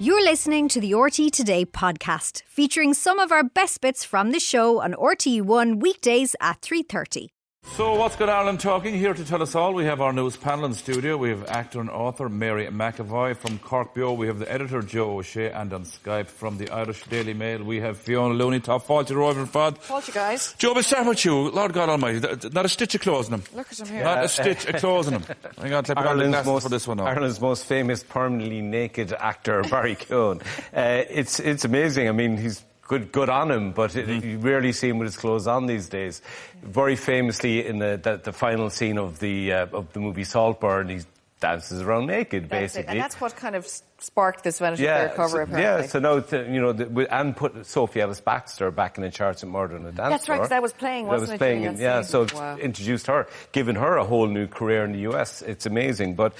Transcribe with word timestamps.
You're 0.00 0.24
listening 0.24 0.66
to 0.70 0.80
the 0.80 0.90
RTE 0.90 1.30
Today 1.30 1.64
podcast, 1.64 2.42
featuring 2.48 2.94
some 2.94 3.20
of 3.20 3.30
our 3.30 3.44
best 3.44 3.80
bits 3.80 4.02
from 4.02 4.32
the 4.32 4.40
show 4.40 4.82
on 4.82 4.94
RTE1 4.94 5.78
weekdays 5.78 6.34
at 6.40 6.60
3:30. 6.62 7.33
So, 7.72 7.94
what's 7.96 8.14
good, 8.14 8.28
Ireland 8.28 8.60
talking? 8.60 8.94
Here 8.94 9.14
to 9.14 9.24
tell 9.24 9.42
us 9.42 9.56
all, 9.56 9.74
we 9.74 9.84
have 9.86 10.00
our 10.00 10.12
news 10.12 10.36
panel 10.36 10.64
in 10.66 10.74
studio. 10.74 11.16
We 11.16 11.30
have 11.30 11.48
actor 11.48 11.80
and 11.80 11.90
author 11.90 12.28
Mary 12.28 12.66
McEvoy 12.66 13.36
from 13.36 13.58
Cork 13.58 13.94
Bio. 13.96 14.12
We 14.12 14.28
have 14.28 14.38
the 14.38 14.52
editor 14.52 14.80
Joe 14.80 15.16
O'Shea, 15.18 15.50
and 15.50 15.72
on 15.72 15.82
Skype 15.84 16.26
from 16.28 16.56
the 16.58 16.70
Irish 16.70 17.02
Daily 17.04 17.34
Mail, 17.34 17.64
we 17.64 17.80
have 17.80 17.96
Fiona 17.98 18.32
Looney. 18.34 18.60
Top 18.60 18.84
fault 18.84 19.10
you, 19.10 19.16
Rover 19.16 19.44
Fod. 19.44 19.78
Fault 19.78 20.06
you 20.06 20.14
guys. 20.14 20.54
Joe, 20.56 20.72
we'll 20.72 20.84
start 20.84 21.08
with 21.08 21.24
you. 21.24 21.50
Lord 21.50 21.72
God 21.72 21.88
Almighty, 21.88 22.20
th- 22.20 22.42
th- 22.42 22.52
not 22.52 22.64
a 22.64 22.68
stitch 22.68 22.94
of 22.94 23.00
clothes 23.00 23.26
in 23.26 23.34
him. 23.34 23.42
Look 23.56 23.72
at 23.72 23.80
him 23.80 23.88
here. 23.88 24.04
Not 24.04 24.22
a 24.24 24.28
stitch 24.28 24.66
of 24.66 24.76
clothes 24.76 25.08
in 25.08 25.14
him. 25.14 25.22
Hang 25.58 25.72
on, 25.74 25.84
let 25.84 25.88
me 25.88 25.94
put 25.94 26.06
on 26.06 26.18
the 26.18 26.24
glasses 26.28 26.62
for 26.62 26.68
this 26.68 26.86
one 26.86 26.98
now. 26.98 27.06
Ireland's 27.06 27.40
most 27.40 27.64
famous 27.64 28.04
permanently 28.04 28.60
naked 28.60 29.12
actor, 29.12 29.62
Barry 29.64 29.96
Keoghan. 29.96 30.42
Uh, 30.72 31.04
it's 31.10 31.40
it's 31.40 31.64
amazing. 31.64 32.08
I 32.08 32.12
mean, 32.12 32.36
he's 32.36 32.62
good 32.86 33.12
good 33.12 33.28
on 33.28 33.50
him, 33.50 33.72
but 33.72 33.96
it, 33.96 34.06
Mm-hmm. 34.06 34.28
you 34.28 34.38
rarely 34.38 34.72
see 34.72 34.88
him 34.88 34.98
with 34.98 35.06
his 35.06 35.16
clothes 35.16 35.46
on 35.46 35.66
these 35.66 35.88
days. 35.88 36.20
Very 36.62 36.96
famously, 36.96 37.66
in 37.66 37.78
the 37.78 37.98
the, 38.02 38.20
the 38.22 38.32
final 38.32 38.70
scene 38.70 38.98
of 38.98 39.18
the 39.18 39.52
uh, 39.52 39.66
of 39.72 39.92
the 39.92 40.00
movie 40.00 40.24
Saltburn, 40.24 40.88
he 40.88 41.00
dances 41.44 41.82
around 41.82 42.06
naked, 42.06 42.44
That's 42.44 42.52
it. 42.52 42.60
basically. 42.78 42.90
And 42.92 43.00
that's 43.00 43.20
what 43.20 43.36
kind 43.36 43.54
of 43.54 43.66
sparked 43.98 44.42
this 44.44 44.58
Vanity 44.58 44.82
yeah, 44.84 45.08
Fair 45.08 45.16
cover, 45.16 45.28
so, 45.36 45.42
apparently. 45.42 45.62
yeah. 45.62 45.86
So 45.86 45.98
now, 45.98 46.14
you 46.54 46.60
know, 46.60 46.72
the, 46.72 47.14
and 47.14 47.36
put 47.36 47.66
Sophie 47.66 48.00
Ellis-Bextor 48.00 48.74
back 48.74 48.96
in 48.98 49.04
the 49.04 49.10
charts 49.10 49.42
at 49.42 49.48
Murder 49.48 49.76
on 49.76 49.82
a 49.86 49.92
Dance 49.92 50.10
That's 50.10 50.28
right, 50.28 50.36
because 50.36 50.48
that 50.50 50.62
was 50.62 50.72
playing, 50.72 51.06
wasn't 51.06 51.30
was 51.30 51.34
it, 51.34 51.38
playing, 51.38 51.62
in- 51.64 51.76
yeah. 51.76 52.00
So 52.02 52.26
Wow. 52.34 52.56
introduced 52.56 53.06
her, 53.08 53.26
given 53.52 53.76
her 53.76 53.96
a 53.96 54.04
whole 54.04 54.26
new 54.26 54.46
career 54.46 54.84
in 54.84 54.92
the 54.92 55.00
US. 55.10 55.42
It's 55.42 55.66
amazing, 55.66 56.14
but 56.14 56.32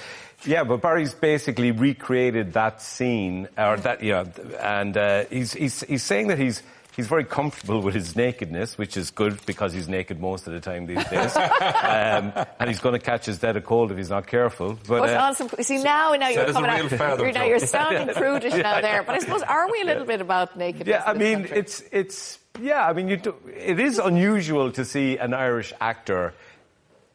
yeah, 0.45 0.63
but 0.63 0.81
Barry's 0.81 1.13
basically 1.13 1.71
recreated 1.71 2.53
that 2.53 2.81
scene, 2.81 3.47
or 3.57 3.77
that 3.77 4.03
yeah, 4.03 4.25
and 4.59 4.95
uh, 4.97 5.25
he's 5.29 5.53
he's 5.53 5.81
he's 5.83 6.03
saying 6.03 6.27
that 6.27 6.37
he's. 6.39 6.61
He's 6.95 7.07
very 7.07 7.25
comfortable 7.25 7.81
with 7.81 7.93
his 7.93 8.15
nakedness, 8.15 8.77
which 8.77 8.95
is 8.95 9.11
good 9.11 9.45
because 9.45 9.73
he's 9.73 9.89
naked 9.89 10.21
most 10.21 10.47
of 10.47 10.53
the 10.53 10.61
time 10.61 10.85
these 10.85 11.03
days. 11.09 11.35
um, 11.35 12.31
and 12.57 12.69
he's 12.69 12.79
going 12.79 12.93
to 12.93 12.99
catch 12.99 13.25
his 13.25 13.37
dead 13.37 13.57
a 13.57 13.61
cold 13.61 13.91
if 13.91 13.97
he's 13.97 14.09
not 14.09 14.27
careful. 14.27 14.79
But, 14.87 15.01
Put 15.01 15.09
uh, 15.09 15.21
on 15.21 15.35
some, 15.35 15.49
see 15.59 15.83
now, 15.83 16.13
now 16.13 16.29
you're 16.29 16.53
coming 16.53 16.71
out. 16.71 17.19
You're, 17.19 17.31
now 17.33 17.43
you're 17.43 17.59
sounding 17.59 18.07
prudish 18.15 18.53
now 18.53 18.79
there, 18.79 19.03
but 19.03 19.15
I 19.15 19.19
suppose 19.19 19.41
are 19.41 19.69
we 19.69 19.81
a 19.81 19.85
little 19.85 20.05
bit 20.05 20.21
about 20.21 20.57
nakedness? 20.57 20.87
Yeah, 20.87 21.03
I 21.05 21.13
mean, 21.13 21.39
country? 21.39 21.57
it's 21.57 21.83
it's 21.91 22.39
yeah. 22.61 22.87
I 22.87 22.93
mean, 22.93 23.09
you 23.09 23.17
do, 23.17 23.35
it 23.53 23.79
is 23.79 23.99
unusual 23.99 24.71
to 24.71 24.85
see 24.85 25.17
an 25.17 25.33
Irish 25.33 25.73
actor. 25.81 26.33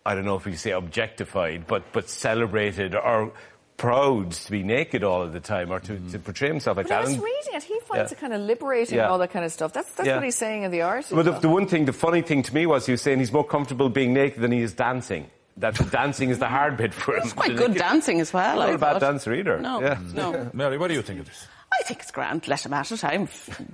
I 0.05 0.15
don't 0.15 0.25
know 0.25 0.37
if 0.37 0.47
you 0.47 0.57
say 0.57 0.73
objectified, 0.73 1.67
but 1.67 1.93
but 1.93 2.09
celebrated 2.11 2.95
or 2.95 3.33
proud 3.81 4.31
to 4.31 4.51
be 4.51 4.63
naked 4.63 5.03
all 5.03 5.23
of 5.23 5.33
the 5.33 5.41
time 5.41 5.73
or 5.73 5.81
to, 5.81 5.87
to 5.87 5.95
mm-hmm. 5.95 6.19
portray 6.19 6.49
himself 6.49 6.77
like 6.77 6.87
But 6.87 6.97
I 6.97 7.03
that. 7.03 7.09
was 7.09 7.19
reading 7.19 7.55
it. 7.55 7.63
He 7.63 7.81
finds 7.87 8.11
Yeah. 8.13 8.17
it 8.17 8.21
kind 8.21 8.35
of 8.35 8.43
liberating 8.43 8.97
Yeah. 8.97 9.05
and 9.05 9.13
all 9.13 9.19
that 9.19 9.31
kind 9.31 9.43
of 9.43 9.53
stuff. 9.53 9.73
That's 9.73 9.91
that's 9.95 10.07
Yeah. 10.07 10.17
what 10.17 10.25
he's 10.25 10.37
saying 10.37 10.65
in 10.65 10.71
the 10.71 10.83
art. 10.83 11.07
Well, 11.11 11.25
the, 11.25 11.33
the 11.33 11.49
one 11.49 11.67
thing, 11.67 11.87
the 11.87 11.95
funny 11.95 12.21
thing 12.21 12.43
to 12.43 12.55
me 12.55 12.67
was 12.67 12.85
he 12.85 12.93
was 12.93 13.01
saying 13.01 13.21
he's 13.21 13.33
more 13.33 13.45
comfortable 13.45 13.89
being 13.89 14.13
naked 14.13 14.43
than 14.43 14.53
he 14.53 14.61
is 14.61 14.75
dancing. 14.75 15.31
That 15.57 15.75
dancing 15.91 16.29
is 16.29 16.39
the 16.39 16.45
mm. 16.45 16.51
hard 16.51 16.77
bit 16.77 16.93
for 16.93 17.17
him. 17.17 17.23
It's 17.25 17.33
quite 17.33 17.57
good 17.57 17.75
dancing 17.75 18.21
as 18.21 18.35
well. 18.35 18.57
Not 18.57 18.69
I 18.69 18.73
a 18.73 18.79
bad 18.79 19.01
dancer 19.01 19.33
either. 19.33 19.59
No, 19.59 19.81
Yeah. 19.81 19.99
no. 20.13 20.51
Mary, 20.53 20.77
what 20.77 20.89
do 20.89 20.95
you 20.95 21.03
think 21.03 21.21
of 21.21 21.27
this? 21.27 21.49
I 21.81 21.83
think 21.83 22.01
it's 22.01 22.11
grand. 22.11 22.47
Let 22.47 22.67
him 22.67 22.75
at 22.75 22.93
it. 22.93 23.03
I'm 23.03 23.27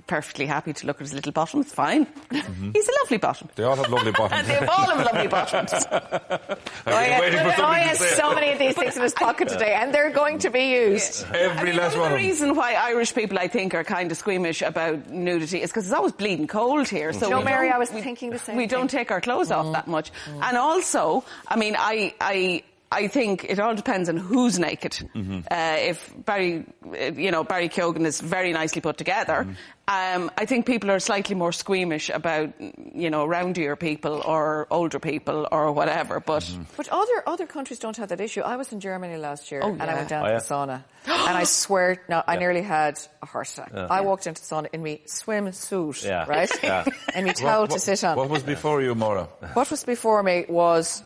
perfectly 0.07 0.45
happy 0.45 0.71
to 0.71 0.87
look 0.87 0.95
at 0.97 1.01
his 1.01 1.13
little 1.13 1.33
bottom. 1.33 1.59
It's 1.59 1.73
fine. 1.73 2.05
Mm-hmm. 2.05 2.71
He's 2.73 2.87
a 2.87 2.91
lovely 3.03 3.17
bottom. 3.17 3.49
They 3.55 3.63
all 3.63 3.75
have 3.75 3.89
lovely 3.89 4.13
bottoms. 4.13 4.47
They've 4.47 4.69
all 4.69 4.95
have 4.95 5.05
lovely 5.05 5.27
bottoms. 5.27 5.73
I've 5.91 6.39
been 6.39 6.59
yeah. 6.85 7.19
waiting 7.19 7.39
for 7.39 7.51
somebody 7.51 7.81
he 7.81 7.87
has 7.89 7.99
so 7.99 8.33
many 8.33 8.51
of 8.51 8.59
these 8.59 8.75
things 8.75 8.95
in 8.95 9.03
his 9.03 9.13
pocket 9.25 9.49
today, 9.49 9.73
and 9.73 9.93
they're 9.93 10.09
going 10.09 10.39
to 10.39 10.49
be 10.49 10.71
used. 10.71 11.25
Every 11.33 11.45
I 11.45 11.63
mean, 11.63 11.75
last 11.75 11.93
one 11.93 12.01
one 12.01 12.11
of 12.11 12.13
of 12.13 12.19
the 12.19 12.27
reason 12.27 12.55
why 12.55 12.75
Irish 12.75 13.13
people, 13.13 13.37
I 13.37 13.49
think, 13.49 13.73
are 13.73 13.83
kind 13.83 14.09
of 14.09 14.17
squeamish 14.17 14.61
about 14.61 15.09
nudity 15.09 15.61
is 15.61 15.69
because 15.69 15.85
it's 15.85 15.93
always 15.93 16.13
bleeding 16.13 16.47
cold 16.47 16.87
here. 16.87 17.11
So 17.11 17.27
mm. 17.27 17.31
No, 17.31 17.41
Mary, 17.43 17.69
I 17.69 17.77
was 17.77 17.91
we- 17.91 18.01
thinking 18.01 18.29
the 18.29 18.39
same 18.39 18.55
We 18.55 18.67
don't 18.67 18.89
take 18.89 19.11
our 19.11 19.19
clothes 19.19 19.51
off 19.51 19.65
mm. 19.65 19.73
that 19.73 19.87
much, 19.87 20.13
mm. 20.31 20.41
and 20.43 20.55
also, 20.55 21.25
I 21.47 21.57
mean, 21.57 21.75
I, 21.77 22.13
I. 22.21 22.63
I 22.89 23.07
think 23.07 23.43
it 23.43 23.59
all 23.59 23.75
depends 23.75 24.07
on 24.09 24.15
who's 24.17 24.57
naked. 24.59 24.93
Mm-hmm. 25.13 25.39
Uh, 25.51 25.75
if 25.79 26.13
Barry, 26.25 26.65
uh, 26.85 27.11
you 27.13 27.31
know, 27.31 27.43
Barry 27.43 27.67
Keoghan 27.69 28.05
is 28.05 28.21
very 28.21 28.53
nicely 28.53 28.81
put 28.81 28.97
together, 28.97 29.45
Mm-hmm. 29.89 30.23
um, 30.23 30.31
I 30.37 30.45
think 30.45 30.65
people 30.65 30.89
are 30.91 30.99
slightly 30.99 31.35
more 31.35 31.51
squeamish 31.51 32.09
about, 32.09 32.53
you 32.95 33.09
know, 33.09 33.25
roundier 33.25 33.75
people 33.75 34.21
or 34.25 34.67
older 34.71 34.99
people 34.99 35.47
or 35.51 35.71
whatever. 35.73 36.19
But 36.21 36.43
Mm-hmm. 36.43 36.63
But 36.77 36.87
other 36.89 37.23
other 37.27 37.45
countries 37.45 37.79
don't 37.79 37.97
have 37.97 38.07
that 38.09 38.21
issue. 38.21 38.41
I 38.41 38.55
was 38.55 38.71
in 38.71 38.79
Germany 38.79 39.17
last 39.17 39.51
year, 39.51 39.61
Oh, 39.63 39.71
and 39.71 39.81
I 39.83 39.93
went 39.93 40.09
down 40.09 40.25
Oh, 40.25 40.29
to 40.29 40.33
the 40.35 40.53
sauna, 40.53 40.83
and 41.29 41.37
I 41.37 41.43
swear, 41.43 42.01
no, 42.07 42.23
I 42.25 42.37
nearly 42.37 42.61
had 42.61 42.99
a 43.21 43.25
heart 43.25 43.49
attack. 43.51 43.73
I 43.73 43.99
walked 44.01 44.27
into 44.27 44.41
the 44.41 44.47
sauna 44.47 44.67
in 44.71 44.81
me 44.81 45.01
swimsuit, 45.07 46.05
Yeah. 46.05 46.25
right, 46.27 46.51
Yeah. 46.63 46.85
and 47.13 47.25
me 47.25 47.33
towel 47.33 47.67
to 47.67 47.79
sit 47.79 48.03
on. 48.03 48.15
What 48.17 48.29
was 48.29 48.43
before 48.43 48.81
you, 48.81 48.95
Maura? 48.95 49.27
What 49.53 49.69
was 49.71 49.83
before 49.83 50.23
me 50.23 50.45
was 50.47 51.03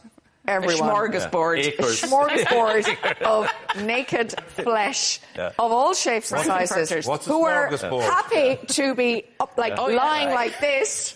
a 0.48 0.52
everyone. 0.52 0.90
smorgasbord. 0.90 1.68
A 1.68 1.72
smorgasbord 1.84 3.22
of 3.22 3.50
naked 3.84 4.34
flesh 4.50 5.20
of 5.38 5.54
all 5.60 5.94
shapes 5.94 6.32
and 6.32 6.42
Frankenfurters. 6.42 6.68
sizes 6.68 7.08
What's 7.08 7.26
who 7.26 7.42
were 7.44 7.70
smorgasbord? 7.72 8.02
happy 8.04 8.60
to 8.74 8.96
be 8.96 9.26
up, 9.40 9.58
like 9.58 9.74
Oh, 9.78 9.90
yeah. 9.90 9.98
lying 9.98 10.30
like 10.30 10.60
this. 10.60 11.16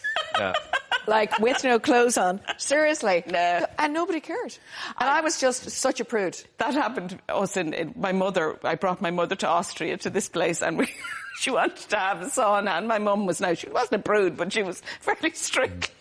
Like 1.07 1.37
with 1.39 1.63
no 1.63 1.77
clothes 1.77 2.17
on, 2.17 2.41
seriously, 2.57 3.23
No. 3.27 3.67
and 3.77 3.93
nobody 3.93 4.19
cared. 4.19 4.57
And 4.99 5.07
I 5.07 5.21
was 5.21 5.39
just 5.39 5.69
such 5.69 5.99
a 5.99 6.05
prude. 6.05 6.35
that 6.57 6.73
happened 6.73 7.19
to 7.27 7.35
us 7.35 7.57
in, 7.57 7.73
in 7.73 7.93
my 7.95 8.11
mother 8.11 8.57
I 8.63 8.73
brought 8.75 9.01
my 9.01 9.11
mother 9.11 9.35
to 9.35 9.47
Austria 9.47 9.97
to 9.97 10.09
this 10.09 10.27
place 10.29 10.63
and 10.63 10.79
we 10.79 10.87
she 11.39 11.51
wanted 11.51 11.77
to 11.89 11.97
have 11.97 12.21
a 12.23 12.25
sauna 12.25 12.77
and 12.79 12.87
my 12.87 12.97
mum 12.97 13.27
was 13.27 13.39
now 13.39 13.53
she 13.53 13.69
wasn't 13.69 13.93
a 13.93 13.99
prude 14.03 14.35
but 14.35 14.51
she 14.51 14.63
was 14.63 14.81
fairly 15.01 15.29
strict 15.35 15.91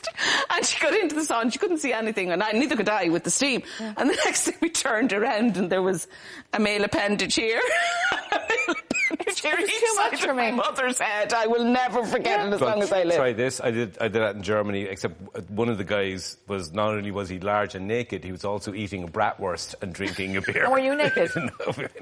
and 0.54 0.64
she 0.66 0.80
got 0.80 0.94
into 0.94 1.14
the 1.14 1.20
sauna 1.22 1.52
she 1.52 1.58
couldn't 1.58 1.78
see 1.78 1.92
anything 1.92 2.30
and 2.30 2.42
I, 2.42 2.52
neither 2.52 2.76
could 2.76 2.88
I 2.88 3.08
with 3.08 3.24
the 3.24 3.30
steam 3.30 3.62
and 3.80 4.08
the 4.10 4.14
next 4.24 4.44
thing 4.44 4.54
we 4.60 4.70
turned 4.70 5.12
around 5.12 5.56
and 5.56 5.70
there 5.70 5.82
was 5.82 6.06
a 6.52 6.58
male 6.58 6.84
appendage 6.84 7.34
here 7.34 7.60
a 8.12 8.34
male 8.36 8.76
appendage 9.10 9.40
here 9.40 9.54
It's 9.58 9.80
too 9.80 9.94
much 9.96 10.20
for 10.22 10.34
me. 10.34 10.52
mother's 10.52 10.98
head 10.98 11.32
I 11.34 11.46
will 11.46 11.64
never 11.64 12.04
forget 12.04 12.46
it 12.46 12.52
as 12.52 12.60
long 12.60 12.82
as 12.82 12.92
I 12.92 13.02
live 13.04 13.16
Try 13.16 13.32
this. 13.32 13.60
I 13.60 13.70
did. 13.70 13.98
I 14.00 14.08
did 14.08 14.22
that 14.22 14.36
in 14.36 14.42
Germany. 14.42 14.82
Except 14.82 15.14
one 15.50 15.68
of 15.68 15.76
the 15.78 15.84
guys 15.84 16.36
was 16.48 16.72
not 16.72 16.88
only 16.94 17.10
was 17.10 17.28
he 17.28 17.38
large 17.38 17.74
and 17.74 17.86
naked, 17.86 18.24
he 18.24 18.32
was 18.32 18.44
also 18.44 18.72
eating 18.72 19.02
a 19.04 19.06
bratwurst 19.08 19.74
and 19.82 19.92
drinking 19.92 20.36
a 20.36 20.40
beer. 20.42 20.64
And 20.64 20.72
were 20.72 20.78
you 20.78 20.94
naked? 20.96 21.30
No, 21.36 21.50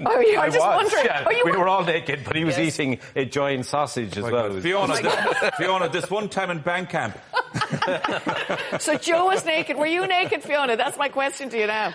Oh, 0.07 0.21
you 0.21 0.37
were 0.37 0.41
I 0.43 0.47
just 0.51 0.59
was, 0.61 0.83
wondering. 0.85 1.05
yeah. 1.05 1.25
Oh, 1.27 1.31
you 1.31 1.43
we 1.45 1.53
were- 1.53 1.59
were 1.61 1.69
all 1.69 1.85
naked, 1.85 2.21
but 2.25 2.37
he 2.37 2.45
was 2.45 2.57
Yes. 2.59 2.79
eating 2.79 2.99
a 3.17 3.25
giant 3.25 3.67
sausage 3.67 4.17
oh 4.19 4.25
as 4.27 4.31
well. 4.33 4.57
It 4.57 4.63
Fiona, 4.63 5.03
this, 5.03 5.51
Fiona, 5.57 5.89
this 5.89 6.09
one 6.11 6.29
time 6.29 6.51
in 6.51 6.61
bank 6.61 6.91
camp, 6.91 7.19
So 8.81 8.97
Joe 8.97 9.27
was 9.27 9.45
naked. 9.45 9.77
Were 9.77 9.87
you 9.87 10.07
naked, 10.07 10.43
Fiona? 10.43 10.77
That's 10.77 10.97
my 10.97 11.09
question 11.09 11.51
to 11.51 11.59
you 11.59 11.67
now. 11.67 11.93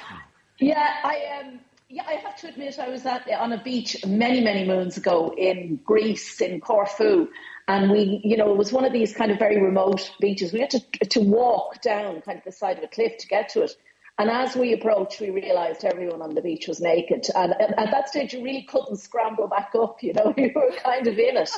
Yeah, 0.59 0.95
I 1.03 1.41
um, 1.41 1.59
yeah, 1.89 2.03
I 2.07 2.13
have 2.13 2.35
to 2.37 2.47
admit, 2.49 2.77
I 2.79 2.89
was 2.89 3.05
at 3.05 3.27
on 3.29 3.53
a 3.53 3.63
beach 3.63 4.05
many, 4.05 4.41
many 4.41 4.65
moons 4.65 4.97
ago 4.97 5.33
in 5.37 5.79
Greece, 5.83 6.41
in 6.41 6.59
Corfu, 6.59 7.27
and 7.67 7.89
we, 7.89 8.21
you 8.23 8.37
know, 8.37 8.51
it 8.51 8.57
was 8.57 8.71
one 8.71 8.85
of 8.85 8.93
these 8.93 9.13
kind 9.13 9.31
of 9.31 9.39
very 9.39 9.61
remote 9.61 10.11
beaches. 10.19 10.53
We 10.53 10.59
had 10.59 10.69
to 10.71 10.79
to 10.79 11.19
walk 11.21 11.81
down 11.81 12.21
kind 12.21 12.37
of 12.37 12.43
the 12.43 12.51
side 12.51 12.77
of 12.77 12.83
a 12.83 12.87
cliff 12.87 13.17
to 13.19 13.27
get 13.27 13.49
to 13.49 13.63
it. 13.63 13.71
And 14.17 14.29
as 14.29 14.55
we 14.55 14.73
approached, 14.73 15.19
we 15.19 15.29
realised 15.29 15.83
everyone 15.83 16.21
on 16.21 16.35
the 16.35 16.41
beach 16.41 16.67
was 16.67 16.79
naked. 16.79 17.27
And 17.35 17.53
at 17.53 17.77
at 17.77 17.91
that 17.91 18.09
stage, 18.09 18.33
you 18.33 18.43
really 18.43 18.63
couldn't 18.63 18.97
scramble 18.97 19.47
back 19.47 19.71
up. 19.75 20.01
You 20.01 20.13
know, 20.13 20.33
you 20.37 20.51
were 20.55 20.71
kind 20.83 21.07
of 21.07 21.17
in 21.17 21.37
it. 21.37 21.51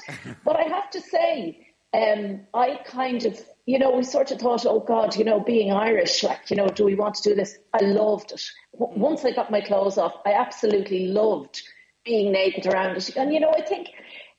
But 0.44 0.56
I 0.56 0.64
have 0.64 0.90
to 0.92 1.02
say, 1.02 1.68
um, 1.94 2.42
I 2.54 2.80
kind 2.86 3.26
of, 3.26 3.40
you 3.68 3.78
know, 3.78 3.92
we 3.92 4.04
sort 4.04 4.32
of 4.32 4.40
thought, 4.40 4.66
oh 4.66 4.80
God, 4.80 5.18
you 5.18 5.26
know, 5.26 5.42
being 5.42 5.74
Irish, 5.74 6.24
like, 6.24 6.50
you 6.50 6.56
know, 6.56 6.70
do 6.70 6.86
we 6.86 6.96
want 6.96 7.16
to 7.16 7.30
do 7.30 7.36
this? 7.36 7.60
I 7.74 7.84
loved 7.84 8.32
it. 8.32 8.42
W- 8.80 8.98
mm. 8.98 8.98
Once 8.98 9.26
I 9.26 9.32
got 9.32 9.52
my 9.52 9.60
clothes 9.60 9.98
off, 9.98 10.14
I 10.26 10.32
absolutely 10.32 11.08
loved 11.08 11.62
being 12.06 12.32
naked 12.32 12.66
around 12.66 12.96
it. 12.96 13.18
And, 13.18 13.34
you 13.34 13.42
know, 13.42 13.54
I 13.56 13.62
think 13.62 13.90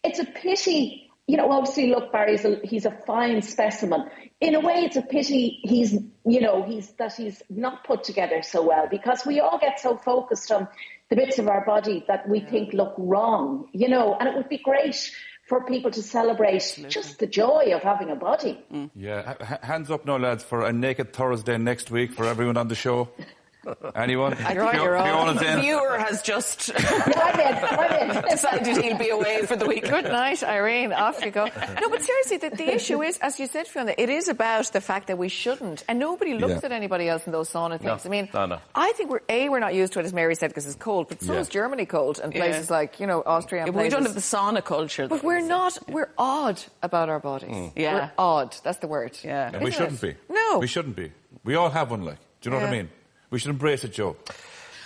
it's 0.02 0.18
a 0.18 0.24
pity, 0.24 1.10
you 1.26 1.36
know, 1.36 1.52
obviously, 1.52 1.88
look, 1.90 2.10
Barry's 2.10 2.46
a, 2.46 2.58
he's 2.64 2.86
a 2.86 2.98
fine 3.06 3.42
specimen. 3.42 4.06
In 4.40 4.54
a 4.54 4.60
way, 4.60 4.84
it's 4.86 4.96
a 4.96 5.02
pity 5.02 5.60
he's, 5.62 5.92
you 6.24 6.40
know, 6.40 6.62
he's 6.62 6.92
that 6.92 7.12
he's 7.12 7.42
not 7.50 7.84
put 7.84 8.04
together 8.04 8.40
so 8.40 8.66
well 8.66 8.88
because 8.90 9.26
we 9.26 9.40
all 9.40 9.58
get 9.58 9.78
so 9.78 9.98
focused 9.98 10.50
on 10.50 10.68
the 11.10 11.16
bits 11.16 11.38
of 11.38 11.48
our 11.48 11.66
body 11.66 12.02
that 12.08 12.26
we 12.30 12.40
think 12.40 12.72
look 12.72 12.94
wrong, 12.96 13.68
you 13.72 13.88
know, 13.88 14.16
and 14.18 14.26
it 14.26 14.34
would 14.34 14.48
be 14.48 14.58
great 14.58 15.10
for 15.48 15.64
people 15.64 15.90
to 15.90 16.02
celebrate 16.02 16.78
just 16.88 17.18
the 17.18 17.26
joy 17.26 17.72
of 17.74 17.82
having 17.82 18.10
a 18.10 18.16
body. 18.16 18.58
Mm. 18.72 18.90
yeah, 18.94 19.30
h- 19.32 19.48
h- 19.50 19.58
hands 19.62 19.90
up 19.90 20.04
now, 20.04 20.18
lads, 20.18 20.44
for 20.44 20.64
a 20.66 20.72
naked 20.72 21.12
Thursday 21.14 21.56
next 21.56 21.90
week 21.90 22.12
for 22.12 22.26
everyone 22.26 22.56
on 22.58 22.68
the 22.68 22.74
show. 22.74 23.08
Anyone? 23.94 24.36
You're 24.52 24.62
on 24.64 24.74
your 24.74 24.96
own. 24.96 25.04
Fiona's 25.04 25.42
in. 25.42 25.64
Viewer 26.08 26.16
has 26.16 26.22
just 26.22 26.70
I'm 26.76 27.40
in, 27.40 27.64
I'm 27.64 28.16
in. 28.16 28.22
decided 28.30 28.76
he'll 28.84 28.98
be 28.98 29.10
away 29.10 29.46
for 29.46 29.56
the 29.56 29.66
week. 29.66 29.84
Good 29.88 30.04
night, 30.04 30.42
Irene. 30.42 30.92
Off 30.92 31.24
you 31.24 31.30
go. 31.30 31.44
No, 31.80 31.88
but 31.90 32.02
seriously, 32.02 32.36
the, 32.38 32.50
the 32.50 32.74
issue 32.74 33.02
is, 33.02 33.18
as 33.18 33.38
you 33.38 33.46
said, 33.46 33.66
Fiona, 33.66 33.94
it 33.96 34.08
is 34.08 34.28
about 34.28 34.72
the 34.72 34.80
fact 34.80 35.06
that 35.08 35.18
we 35.18 35.28
shouldn't, 35.28 35.84
and 35.88 35.98
nobody 35.98 36.34
looks 36.34 36.54
Yeah. 36.62 36.66
at 36.66 36.72
anybody 36.72 37.08
else 37.08 37.26
in 37.26 37.32
those 37.32 37.50
sauna 37.50 37.78
things. 37.80 38.06
I 38.06 38.08
mean, 38.08 38.28
no, 38.32 38.46
no. 38.46 38.58
I 38.74 38.92
think 38.92 39.10
we're 39.10 39.20
a 39.28 39.48
we're 39.48 39.60
not 39.60 39.74
used 39.74 39.92
to 39.94 40.00
it, 40.00 40.04
as 40.06 40.12
Mary 40.12 40.34
said, 40.34 40.48
because 40.50 40.66
it's 40.66 40.74
cold, 40.76 41.08
but 41.08 41.22
so 41.22 41.34
Yeah. 41.34 41.40
is 41.40 41.48
Germany 41.48 41.86
cold, 41.86 42.20
and 42.22 42.32
Yeah. 42.32 42.40
places 42.40 42.70
like 42.70 43.00
you 43.00 43.06
know 43.06 43.22
Austria. 43.24 43.62
And 43.62 43.68
Yeah, 43.68 43.72
but 43.72 43.82
we 43.82 43.88
don't 43.88 44.02
have 44.04 44.14
the 44.14 44.20
sauna 44.20 44.64
culture. 44.64 45.08
But 45.08 45.22
we're 45.22 45.40
not. 45.40 45.78
We're 45.88 46.10
odd 46.18 46.60
about 46.82 47.08
our 47.08 47.20
bodies. 47.20 47.50
Mm. 47.50 47.72
Yeah. 47.76 47.94
We're 47.94 48.10
odd. 48.18 48.56
That's 48.62 48.78
the 48.78 48.88
word. 48.88 49.16
Yeah. 49.22 49.50
And 49.52 49.62
we 49.62 49.70
Isn't 49.70 49.78
shouldn't 49.98 50.02
it? 50.02 50.28
be. 50.28 50.34
No. 50.34 50.58
We 50.58 50.66
shouldn't 50.66 50.96
be. 50.96 51.12
We 51.44 51.54
all 51.54 51.70
have 51.70 51.90
one, 51.90 52.04
like. 52.04 52.18
Do 52.40 52.50
you 52.50 52.56
know 52.56 52.60
what 52.62 52.68
I 52.68 52.72
mean? 52.72 52.90
We 53.30 53.38
should 53.38 53.50
embrace 53.50 53.84
it, 53.84 53.92
Joe. 53.92 54.16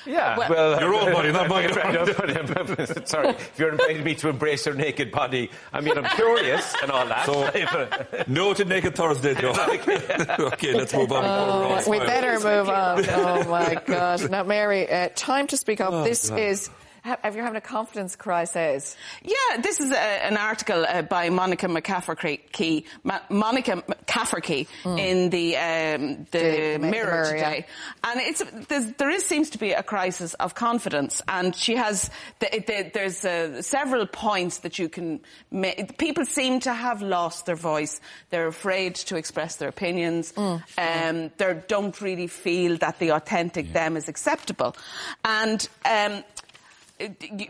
Yeah, 0.06 0.36
Well- 0.38 0.50
well, 0.50 0.80
Your 0.80 0.94
own 0.94 1.12
body, 1.12 1.32
not 1.32 1.48
mine. 1.48 1.72
Sorry, 3.06 3.28
if 3.28 3.58
you're 3.58 3.70
inviting 3.72 4.02
me 4.04 4.14
to 4.16 4.28
embrace 4.28 4.66
your 4.66 4.74
naked 4.74 5.12
body, 5.12 5.50
I 5.72 5.80
mean, 5.80 5.96
I'm 5.96 6.04
curious 6.16 6.74
and 6.82 6.90
all 6.90 7.06
that. 7.06 7.26
So- 7.26 8.24
No 8.26 8.54
to 8.54 8.64
Naked 8.64 8.94
Thursday, 8.94 9.34
Joe. 9.34 9.50
okay, 9.58 10.74
let's 10.74 10.92
move 10.94 11.12
on. 11.12 11.22
before 11.22 11.46
we're 11.60 11.66
all 11.66 11.76
We 11.76 11.82
smiling. 11.82 12.06
better 12.06 12.32
move 12.34 12.68
on. 12.68 13.04
Oh 13.10 13.48
my 13.50 13.74
God! 13.86 14.30
Now, 14.30 14.42
Mary, 14.44 14.90
uh, 14.90 15.08
time 15.14 15.46
to 15.48 15.56
speak 15.56 15.80
up. 15.80 15.92
Oh, 15.92 16.04
this 16.04 16.30
is. 16.30 16.70
Ha- 17.04 17.18
Have 17.22 17.36
you 17.36 17.42
having 17.42 17.56
a 17.56 17.60
confidence 17.60 18.16
crisis. 18.16 18.96
Yeah, 19.22 19.60
this 19.60 19.80
is 19.80 19.90
a, 19.90 19.98
an 19.98 20.36
article 20.36 20.84
uh, 20.88 21.02
by 21.02 21.30
Monica 21.30 21.66
McCafferty, 21.66 22.84
Ma- 23.04 23.20
Monica 23.28 23.76
McCafferty 23.82 24.66
in 24.98 25.30
the 25.30 25.56
um, 25.56 26.26
the, 26.30 26.38
The- 26.38 26.72
the 26.74 26.78
Mirror 26.78 26.90
Mirror, 26.90 27.36
yeah. 27.36 27.44
today, 27.50 27.66
and 28.04 28.20
it's 28.20 28.42
there's, 28.98 29.24
seems 29.24 29.50
to 29.50 29.58
be 29.58 29.72
a 29.72 29.82
crisis 29.82 30.34
of 30.34 30.54
confidence, 30.54 31.22
and 31.28 31.54
she 31.54 31.76
has 31.76 32.10
the, 32.40 32.46
the, 32.66 32.90
there's 32.92 33.24
uh, 33.24 33.62
several 33.62 34.06
points 34.06 34.58
that 34.58 34.78
you 34.78 34.88
can 34.88 35.20
make. 35.50 35.98
People 35.98 36.24
seem 36.24 36.60
to 36.60 36.72
have 36.72 37.02
lost 37.02 37.46
their 37.46 37.56
voice. 37.56 38.00
They're 38.30 38.46
afraid 38.48 38.94
to 38.96 39.16
express 39.16 39.56
their 39.56 39.68
opinions. 39.68 40.32
Um, 40.36 41.30
they 41.36 41.62
don't 41.68 42.00
really 42.00 42.26
feel 42.26 42.76
that 42.78 42.98
the 42.98 43.10
authentic 43.12 43.72
them 43.72 43.96
is 43.96 44.08
acceptable, 44.08 44.76
and. 45.24 45.68
Um, 45.84 46.12
it- 46.12 46.41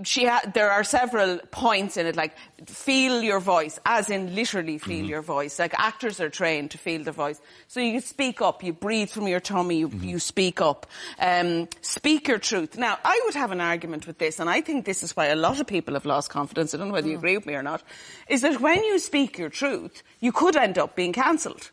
she 0.04 0.26
ha- 0.26 0.42
there 0.54 0.70
are 0.70 0.84
several 0.84 1.38
points 1.50 1.96
in 1.96 2.06
it, 2.06 2.16
like 2.16 2.36
feel 2.66 3.22
your 3.22 3.40
voice, 3.40 3.78
as 3.84 4.10
in 4.10 4.34
literally 4.34 4.78
feel 4.78 4.98
mm-hmm. 4.98 5.06
your 5.06 5.22
voice. 5.22 5.58
Like 5.58 5.74
actors 5.78 6.20
are 6.20 6.30
trained 6.30 6.70
to 6.72 6.78
feel 6.78 7.02
their 7.02 7.12
voice. 7.12 7.40
So 7.68 7.80
you 7.80 8.00
speak 8.00 8.40
up, 8.40 8.62
you 8.62 8.72
breathe 8.72 9.10
from 9.10 9.28
your 9.28 9.40
tummy, 9.40 9.78
you, 9.78 9.88
mm-hmm. 9.88 10.04
you 10.04 10.18
speak 10.18 10.60
up. 10.60 10.86
Um, 11.18 11.68
speak 11.80 12.28
your 12.28 12.38
truth. 12.38 12.76
Now, 12.76 12.98
I 13.04 13.20
would 13.24 13.34
have 13.34 13.52
an 13.52 13.60
argument 13.60 14.06
with 14.06 14.18
this, 14.18 14.40
and 14.40 14.48
I 14.48 14.60
think 14.60 14.84
this 14.84 15.02
is 15.02 15.16
why 15.16 15.26
a 15.26 15.36
lot 15.36 15.60
of 15.60 15.66
people 15.66 15.94
have 15.94 16.06
lost 16.06 16.30
confidence. 16.30 16.74
I 16.74 16.78
don't 16.78 16.88
know 16.88 16.94
whether 16.94 17.08
you 17.08 17.16
mm. 17.16 17.18
agree 17.18 17.36
with 17.36 17.46
me 17.46 17.54
or 17.54 17.62
not. 17.62 17.82
Is 18.28 18.42
that 18.42 18.60
when 18.60 18.82
you 18.84 18.98
speak 18.98 19.38
your 19.38 19.50
truth, 19.50 20.02
you 20.20 20.32
could 20.32 20.56
end 20.56 20.78
up 20.78 20.96
being 20.96 21.12
cancelled. 21.12 21.70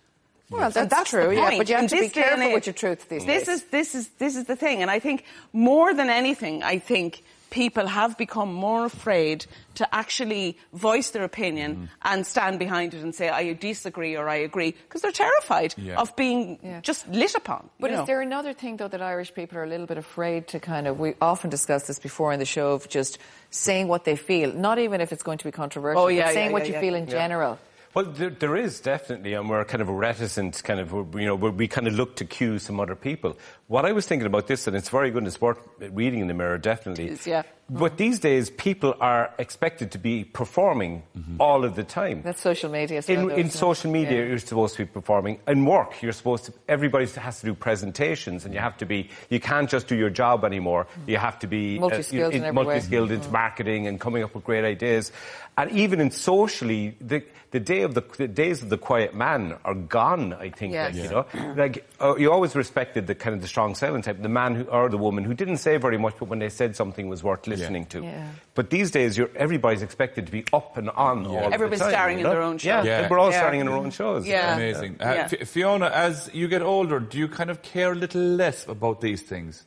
Well, 0.50 0.72
that's, 0.72 0.90
that's 0.90 1.10
true. 1.12 1.32
Yeah, 1.32 1.58
but 1.58 1.70
you 1.70 1.76
have 1.76 1.84
In 1.84 1.90
to 1.90 2.00
be 2.00 2.10
careful 2.10 2.54
with 2.54 2.66
your 2.66 2.74
truth 2.74 3.08
these 3.08 3.26
this 3.26 3.46
days. 3.46 3.62
is 3.62 3.64
this 3.66 3.96
is 3.96 4.08
this 4.18 4.36
is 4.36 4.46
the 4.46 4.56
thing, 4.56 4.82
and 4.82 4.90
I 4.90 5.00
think 5.00 5.24
more 5.54 5.94
than 5.94 6.10
anything, 6.10 6.64
I 6.64 6.80
think 6.80 7.24
people 7.50 7.88
have 7.88 8.18
become 8.18 8.54
more 8.54 8.86
afraid 8.86 9.46
to 9.76 9.96
actually 9.96 10.58
voice 10.74 11.10
their 11.12 11.24
opinion 11.24 11.76
Mm-hmm. 11.76 11.86
and 12.04 12.26
stand 12.28 12.60
behind 12.60 12.94
it 12.94 13.02
and 13.04 13.14
say 13.16 13.30
I 13.30 13.54
disagree 13.54 14.16
or 14.16 14.28
I 14.30 14.36
agree 14.38 14.72
because 14.72 15.02
they're 15.02 15.12
terrified 15.12 15.74
Yeah. 15.78 16.00
of 16.00 16.16
being 16.16 16.60
Yeah. 16.64 16.82
just 16.82 17.08
lit 17.08 17.36
upon. 17.36 17.70
But 17.80 17.92
is 17.92 17.98
know. 17.98 18.06
there 18.06 18.22
another 18.22 18.54
thing, 18.54 18.78
though, 18.78 18.88
that 18.88 19.02
Irish 19.02 19.34
people 19.34 19.58
are 19.58 19.64
a 19.64 19.68
little 19.68 19.88
bit 19.88 19.98
afraid 19.98 20.48
to 20.50 20.60
kind 20.60 20.88
of, 20.88 21.00
we 21.00 21.14
often 21.22 21.50
discuss 21.50 21.88
this 21.88 22.00
before 22.00 22.34
in 22.34 22.40
the 22.40 22.46
show, 22.46 22.74
of 22.74 22.88
just 22.90 23.18
saying 23.52 23.88
what 23.88 24.04
they 24.06 24.16
feel, 24.16 24.52
not 24.54 24.78
even 24.80 25.02
if 25.02 25.12
it's 25.12 25.24
going 25.24 25.38
to 25.38 25.46
be 25.46 25.52
controversial, 25.52 26.04
Oh, 26.04 26.08
yeah, 26.08 26.26
but 26.26 26.34
saying 26.34 26.48
yeah, 26.48 26.54
what 26.54 26.62
yeah, 26.64 26.68
you 26.68 26.74
yeah. 26.74 26.82
feel 26.82 26.96
in 26.96 27.08
general. 27.08 27.60
Well, 27.94 28.06
there, 28.06 28.30
there 28.30 28.56
is 28.56 28.80
definitely, 28.80 29.34
and 29.34 29.50
we're 29.50 29.66
kind 29.66 29.82
of 29.82 29.90
a 29.90 29.94
reticent, 29.94 30.64
kind 30.64 30.80
of, 30.80 30.92
you 31.16 31.26
know, 31.26 31.36
we 31.36 31.68
kind 31.68 31.88
of 31.88 31.94
look 31.94 32.18
to 32.18 32.26
cue 32.26 32.60
some 32.60 32.80
other 32.80 32.96
people. 32.96 33.36
What 33.68 33.86
I 33.86 33.94
was 33.94 34.06
thinking 34.06 34.28
about 34.28 34.48
this, 34.48 34.68
and 34.68 34.76
it's 34.76 34.90
very 34.90 35.10
good, 35.10 35.26
it's 35.26 35.42
worth 35.42 35.60
reading 35.80 36.20
in 36.20 36.28
the 36.28 36.34
mirror, 36.36 36.58
definitely. 36.60 37.06
It 37.06 37.12
is, 37.14 37.28
yeah. 37.28 37.44
But 37.72 37.98
these 37.98 38.18
days, 38.18 38.50
people 38.50 38.96
are 39.00 39.32
expected 39.38 39.92
to 39.92 40.00
be 40.00 40.24
performing 40.24 41.04
mm-hmm. 41.16 41.40
all 41.40 41.64
of 41.64 41.76
the 41.76 41.84
time. 41.84 42.24
That's 42.24 42.42
social 42.42 42.72
media. 42.72 42.98
as 42.98 43.08
well, 43.08 43.20
In, 43.20 43.28
though, 43.28 43.34
in 43.36 43.40
isn't 43.42 43.50
it? 43.52 43.56
Uh, 43.56 43.58
social 43.60 43.92
media, 43.92 44.22
Yeah. 44.22 44.28
you're 44.30 44.40
supposed 44.40 44.76
to 44.78 44.86
be 44.86 44.92
performing. 44.92 45.40
In 45.48 45.66
work, 45.66 46.02
you're 46.02 46.12
supposed 46.12 46.46
to. 46.46 46.54
Everybody 46.68 47.06
has 47.06 47.42
to 47.42 47.46
do 47.46 47.54
presentations, 47.54 48.44
and 48.46 48.56
you 48.56 48.60
have 48.60 48.78
to 48.78 48.86
be. 48.88 49.10
You 49.30 49.40
can't 49.40 49.70
just 49.70 49.88
do 49.88 49.96
your 49.96 50.10
job 50.10 50.46
anymore. 50.46 50.86
Mm-hmm. 50.86 51.10
You 51.12 51.18
have 51.18 51.38
to 51.40 51.48
be 51.48 51.78
uh, 51.78 51.82
Multi-skilled 51.82 52.34
in 52.34 52.44
every 52.44 52.58
way. 52.58 52.64
multi-skilled 52.66 53.12
into 53.12 53.26
mm-hmm. 53.26 53.34
marketing 53.34 53.88
and 53.88 54.00
coming 54.00 54.24
up 54.24 54.34
with 54.34 54.46
great 54.46 54.66
ideas. 54.66 55.12
And 55.56 55.72
even 55.72 56.02
in 56.02 56.10
socially, 56.10 56.98
the 57.00 57.24
the 57.52 57.60
day 57.60 57.79
of 57.84 57.94
the, 57.94 58.02
the 58.18 58.28
days 58.28 58.62
of 58.64 58.70
the 58.70 58.78
quiet 58.78 59.14
man 59.16 59.58
are 59.66 59.74
gone. 59.74 60.34
I 60.34 60.50
think, 60.50 60.74
Yes. 60.74 60.94
like, 60.96 61.04
you 61.04 61.10
know, 61.10 61.54
like 61.56 61.90
uh, 62.02 62.16
you 62.18 62.32
always 62.32 62.56
respected 62.56 63.08
the 63.08 63.16
kind 63.16 63.36
of 63.36 63.42
the 63.42 63.48
strong 63.48 63.76
silent 63.76 64.06
type, 64.06 64.22
the 64.22 64.30
man 64.30 64.56
who, 64.56 64.64
or 64.64 64.90
the 64.90 64.98
woman 64.98 65.24
who 65.24 65.34
didn't 65.34 65.58
say 65.58 65.78
very 65.78 65.98
much, 65.98 66.16
but 66.20 66.28
when 66.30 66.40
they 66.40 66.50
said 66.50 66.76
something 66.76 67.08
was 67.10 67.24
worth 67.24 67.48
listening 67.48 67.86
to. 67.88 68.02
Yeah. 68.04 68.28
But 68.56 68.70
these 68.70 68.92
days, 68.92 69.18
you're, 69.18 69.30
everybody's 69.36 69.82
expected 69.82 70.26
to 70.26 70.32
be 70.32 70.46
up 70.52 70.78
and 70.78 70.90
on 70.92 71.26
all 71.26 71.50
the 71.50 71.58
time, 71.58 71.76
starring 71.78 72.20
you 72.20 72.26
in 72.26 72.32
their 72.32 72.42
own 72.42 72.58
show. 72.58 72.68
Yeah, 72.68 72.84
Yeah. 72.84 73.08
we're 73.10 73.20
all 73.20 73.32
Yeah. 73.32 73.40
starring 73.40 73.60
in 73.62 73.68
our 73.68 73.78
own 73.78 73.92
shows. 73.92 74.28
Yeah. 74.28 74.56
Amazing. 74.56 74.98
Uh, 75.00 75.14
Yeah. 75.14 75.30
F- 75.42 75.48
Fiona, 75.50 75.88
as 75.88 76.30
you 76.34 76.48
get 76.48 76.62
older, 76.62 77.00
do 77.00 77.18
you 77.18 77.28
kind 77.28 77.50
of 77.50 77.62
care 77.62 77.92
a 77.94 77.96
little 77.96 78.22
less 78.22 78.68
about 78.68 79.02
these 79.02 79.22
things? 79.22 79.66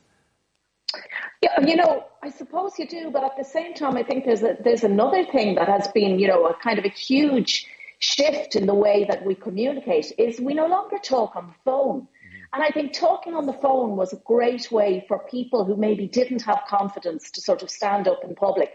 Yeah, 1.41 1.59
you 1.65 1.75
know, 1.75 2.05
I 2.21 2.29
suppose 2.29 2.73
you 2.79 2.87
do, 2.87 3.09
but 3.11 3.23
at 3.23 3.35
the 3.37 3.43
same 3.43 3.73
time, 3.73 3.97
I 3.97 4.03
think 4.03 4.23
there's 4.25 4.43
a, 4.43 4.55
there's 4.63 4.83
another 4.83 5.25
thing 5.25 5.55
that 5.55 5.67
has 5.67 5.87
been, 5.89 6.19
you 6.19 6.27
know, 6.27 6.45
a 6.45 6.53
kind 6.53 6.79
of 6.79 6.85
a 6.85 6.89
huge 6.89 7.67
shift 8.03 8.55
in 8.57 8.65
the 8.65 8.73
way 8.73 9.05
that 9.09 9.25
we 9.25 9.33
communicate 9.33 10.11
is 10.17 10.39
we 10.39 10.53
no 10.53 10.67
longer 10.67 10.97
talk 10.97 11.37
on 11.37 11.47
the 11.47 11.53
phone. 11.63 12.01
Mm-hmm. 12.01 12.43
And 12.51 12.63
I 12.63 12.69
think 12.69 12.91
talking 12.91 13.33
on 13.33 13.45
the 13.45 13.53
phone 13.53 13.95
was 13.95 14.11
a 14.11 14.21
great 14.25 14.69
way 14.71 15.05
for 15.07 15.19
people 15.19 15.63
who 15.63 15.77
maybe 15.77 16.07
didn't 16.07 16.41
have 16.41 16.63
confidence 16.67 17.31
to 17.31 17.41
sort 17.41 17.63
of 17.63 17.69
stand 17.69 18.09
up 18.09 18.19
in 18.25 18.35
public, 18.35 18.71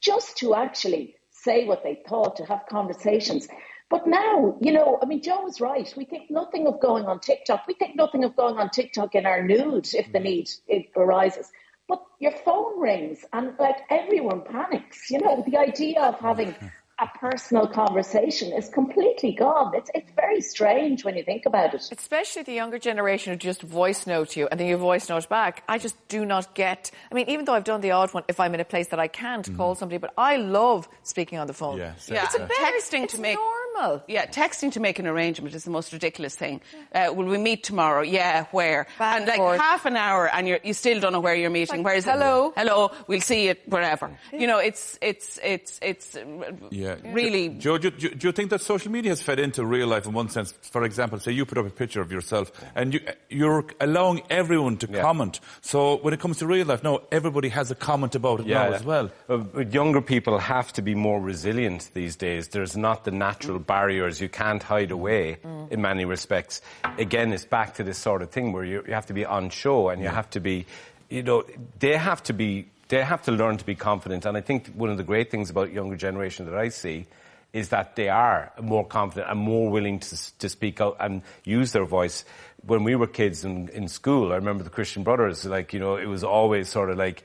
just 0.00 0.36
to 0.38 0.56
actually 0.56 1.14
say 1.30 1.64
what 1.64 1.84
they 1.84 2.02
thought, 2.08 2.36
to 2.36 2.44
have 2.44 2.62
conversations. 2.68 3.46
But 3.88 4.08
now, 4.08 4.56
you 4.60 4.72
know, 4.72 4.98
I 5.00 5.06
mean, 5.06 5.22
Joe 5.22 5.46
is 5.46 5.60
right. 5.60 5.92
We 5.96 6.04
think 6.04 6.28
nothing 6.28 6.66
of 6.66 6.80
going 6.80 7.04
on 7.04 7.20
TikTok. 7.20 7.68
We 7.68 7.74
think 7.74 7.94
nothing 7.94 8.24
of 8.24 8.34
going 8.34 8.58
on 8.58 8.70
TikTok 8.70 9.14
in 9.14 9.26
our 9.26 9.44
nude 9.44 9.94
if 9.94 10.10
the 10.10 10.18
mm-hmm. 10.18 10.24
need 10.24 10.50
it 10.66 10.86
arises. 10.96 11.52
But 11.88 12.02
your 12.18 12.32
phone 12.44 12.80
rings 12.80 13.24
and 13.32 13.52
like 13.60 13.76
everyone 13.90 14.42
panics. 14.42 15.08
You 15.08 15.20
know, 15.20 15.44
the 15.46 15.56
idea 15.56 16.00
of 16.02 16.18
having 16.18 16.54
a 17.00 17.06
personal 17.18 17.66
conversation 17.66 18.52
is 18.52 18.68
completely 18.68 19.32
gone. 19.32 19.74
It's 19.74 19.90
it's 19.94 20.10
very 20.14 20.40
strange 20.40 21.04
when 21.04 21.16
you 21.16 21.24
think 21.24 21.46
about 21.46 21.74
it. 21.74 21.88
Especially 21.90 22.42
the 22.42 22.52
younger 22.52 22.78
generation 22.78 23.32
who 23.32 23.38
just 23.38 23.62
voice 23.62 24.06
note 24.06 24.36
you 24.36 24.46
and 24.50 24.60
then 24.60 24.66
you 24.66 24.76
voice 24.76 25.08
note 25.08 25.28
back. 25.28 25.64
I 25.68 25.78
just 25.78 25.96
do 26.08 26.24
not 26.24 26.54
get. 26.54 26.90
I 27.10 27.14
mean, 27.14 27.28
even 27.28 27.44
though 27.44 27.54
I've 27.54 27.64
done 27.64 27.80
the 27.80 27.92
odd 27.92 28.12
one, 28.14 28.24
if 28.28 28.38
I'm 28.38 28.54
in 28.54 28.60
a 28.60 28.64
place 28.64 28.88
that 28.88 29.00
I 29.00 29.08
can't 29.08 29.44
mm-hmm. 29.44 29.56
call 29.56 29.74
somebody, 29.74 29.98
but 29.98 30.12
I 30.16 30.36
love 30.36 30.88
speaking 31.02 31.38
on 31.38 31.46
the 31.46 31.54
phone. 31.54 31.78
Yeah, 31.78 31.94
Yeah, 32.06 32.24
It's 32.24 32.34
a 32.34 32.40
and 32.40 32.48
better- 32.48 32.62
texting 32.62 33.04
it's 33.04 33.14
to 33.14 33.20
make 33.20 33.36
normal. 33.36 33.61
Yeah, 34.08 34.26
texting 34.26 34.72
to 34.72 34.80
make 34.80 34.98
an 34.98 35.06
arrangement 35.06 35.54
is 35.54 35.64
the 35.64 35.70
most 35.70 35.92
ridiculous 35.92 36.36
thing. 36.36 36.60
Uh, 36.94 37.12
will 37.14 37.24
we 37.26 37.38
meet 37.38 37.62
tomorrow? 37.64 38.02
Yeah, 38.02 38.46
where? 38.52 38.86
Back 38.98 39.18
and 39.20 39.26
like 39.28 39.36
forth. 39.38 39.60
half 39.60 39.86
an 39.86 39.96
hour, 39.96 40.28
and 40.28 40.46
you're, 40.46 40.60
you 40.62 40.72
still 40.74 41.00
don't 41.00 41.12
know 41.12 41.20
where 41.20 41.34
you're 41.34 41.50
meeting. 41.50 41.78
Like, 41.78 41.84
where 41.84 41.94
is 41.96 42.04
hello? 42.04 42.52
Hello. 42.56 42.92
We'll 43.08 43.20
see 43.20 43.48
it 43.48 43.62
wherever. 43.66 44.10
You 44.32 44.46
know, 44.46 44.58
it's 44.58 44.98
it's 45.02 45.38
it's 45.42 45.78
it's 45.82 46.16
uh, 46.16 46.24
Yeah. 46.70 46.96
really. 47.12 47.48
Joe, 47.50 47.78
do, 47.78 47.90
do, 47.90 48.10
do 48.10 48.28
you 48.28 48.32
think 48.32 48.50
that 48.50 48.60
social 48.60 48.92
media 48.92 49.10
has 49.10 49.22
fed 49.22 49.38
into 49.40 49.64
real 49.64 49.88
life 49.88 50.06
in 50.06 50.12
one 50.12 50.28
sense? 50.28 50.52
For 50.62 50.84
example, 50.84 51.18
say 51.18 51.32
you 51.32 51.44
put 51.46 51.58
up 51.58 51.66
a 51.66 51.70
picture 51.70 52.00
of 52.00 52.12
yourself 52.12 52.52
and 52.74 52.94
you, 52.94 53.00
you're 53.30 53.64
allowing 53.80 54.22
everyone 54.30 54.76
to 54.78 54.88
Yeah. 54.90 55.02
comment. 55.02 55.40
So 55.60 55.96
when 55.96 56.12
it 56.14 56.20
comes 56.20 56.38
to 56.38 56.46
real 56.46 56.66
life, 56.66 56.82
no, 56.82 57.02
everybody 57.10 57.48
has 57.48 57.70
a 57.70 57.74
comment 57.74 58.14
about 58.14 58.40
it 58.40 58.46
now 58.46 58.72
as 58.72 58.84
well. 58.84 59.10
Uh, 59.28 59.38
but 59.38 59.72
younger 59.72 60.00
people 60.00 60.38
have 60.38 60.72
to 60.74 60.82
be 60.82 60.94
more 60.94 61.20
resilient 61.20 61.90
these 61.94 62.16
days. 62.16 62.48
There's 62.48 62.76
not 62.76 63.04
the 63.04 63.10
natural 63.10 63.58
barriers. 63.62 64.20
You 64.20 64.28
can't 64.28 64.62
hide 64.62 64.90
away 64.90 65.38
in 65.70 65.80
many 65.80 66.04
respects. 66.04 66.60
Again, 66.98 67.32
it's 67.32 67.44
back 67.44 67.74
to 67.74 67.84
this 67.84 67.98
sort 67.98 68.22
of 68.22 68.30
thing 68.30 68.52
where 68.52 68.64
you, 68.64 68.84
you 68.86 68.94
have 68.94 69.06
to 69.06 69.14
be 69.14 69.24
on 69.24 69.50
show 69.50 69.88
and 69.88 70.02
you 70.02 70.08
have 70.08 70.28
to 70.30 70.40
be, 70.40 70.66
you 71.08 71.22
know, 71.22 71.44
they 71.78 71.96
have 71.96 72.22
to 72.24 72.32
be, 72.32 72.66
they 72.88 73.02
have 73.02 73.22
to 73.22 73.32
learn 73.32 73.56
to 73.56 73.64
be 73.64 73.74
confident. 73.74 74.26
And 74.26 74.36
I 74.36 74.40
think 74.40 74.68
one 74.74 74.90
of 74.90 74.96
the 74.96 75.04
great 75.04 75.30
things 75.30 75.50
about 75.50 75.72
younger 75.72 75.96
generation 75.96 76.46
that 76.46 76.56
I 76.56 76.68
see 76.68 77.06
is 77.52 77.68
that 77.68 77.96
they 77.96 78.08
are 78.08 78.50
more 78.60 78.86
confident 78.86 79.30
and 79.30 79.38
more 79.38 79.70
willing 79.70 80.00
to, 80.00 80.38
to 80.38 80.48
speak 80.48 80.80
out 80.80 80.96
and 81.00 81.22
use 81.44 81.72
their 81.72 81.84
voice. 81.84 82.24
When 82.64 82.82
we 82.84 82.96
were 82.96 83.06
kids 83.06 83.44
in, 83.44 83.68
in 83.70 83.88
school, 83.88 84.32
I 84.32 84.36
remember 84.36 84.64
the 84.64 84.70
Christian 84.70 85.02
Brothers, 85.02 85.44
like, 85.44 85.72
you 85.72 85.80
know, 85.80 85.96
it 85.96 86.06
was 86.06 86.24
always 86.24 86.68
sort 86.68 86.90
of 86.90 86.96
like, 86.96 87.24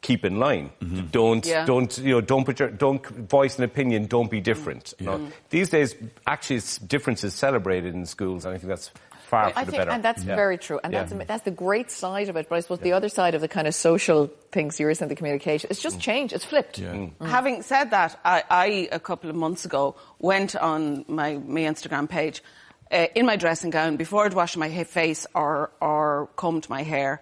keep 0.00 0.24
in 0.24 0.38
line. 0.38 0.70
Don't, 1.10 1.44
Yeah. 1.44 1.64
don't, 1.66 1.96
you 1.98 2.12
know, 2.14 2.20
don't 2.20 2.44
put 2.44 2.60
your, 2.60 2.70
don't 2.70 3.04
voice 3.06 3.58
an 3.58 3.64
opinion, 3.64 4.06
don't 4.06 4.30
be 4.30 4.40
different. 4.40 4.94
you 4.98 5.06
know. 5.06 5.28
These 5.50 5.70
days, 5.70 5.94
actually, 6.26 6.56
it's, 6.56 6.78
difference 6.78 7.24
is 7.24 7.34
celebrated 7.34 7.94
in 7.94 8.06
schools, 8.06 8.44
and 8.44 8.54
I 8.54 8.58
think 8.58 8.68
that's 8.68 8.90
far 9.26 9.46
I 9.46 9.50
for 9.52 9.58
the 9.64 9.64
think, 9.72 9.80
better. 9.80 9.90
and 9.90 10.02
that's 10.02 10.24
Yeah. 10.24 10.36
very 10.36 10.56
true, 10.56 10.80
and 10.82 10.92
Yeah. 10.92 11.02
that's 11.04 11.26
that's 11.26 11.42
the 11.44 11.50
great 11.50 11.90
side 11.90 12.28
of 12.30 12.36
it. 12.36 12.48
But 12.48 12.56
I 12.56 12.60
suppose 12.60 12.78
the 12.78 12.92
other 12.94 13.08
side 13.10 13.34
of 13.34 13.40
the 13.42 13.48
kind 13.48 13.66
of 13.66 13.74
social 13.74 14.30
things 14.52 14.78
you 14.80 14.86
were 14.86 14.94
saying, 14.94 15.08
the 15.10 15.16
communication, 15.16 15.68
it's 15.70 15.80
Mm. 15.80 15.82
just 15.82 16.00
changed. 16.00 16.32
It's 16.32 16.44
flipped. 16.46 16.80
Having 17.20 17.62
said 17.62 17.90
that, 17.90 18.18
I, 18.24 18.42
I 18.48 18.88
a 18.92 19.00
couple 19.00 19.28
of 19.30 19.36
months 19.36 19.64
ago 19.66 19.96
went 20.18 20.54
on 20.56 21.04
my 21.08 21.34
my 21.44 21.60
Instagram 21.62 22.08
page 22.08 22.42
uh, 22.90 23.06
in 23.14 23.26
my 23.26 23.36
dressing 23.36 23.68
gown 23.70 23.96
before 23.96 24.24
I'd 24.24 24.32
washed 24.32 24.56
my 24.56 24.70
face 24.84 25.26
or 25.34 25.70
or 25.80 26.28
combed 26.36 26.70
my 26.70 26.82
hair, 26.84 27.20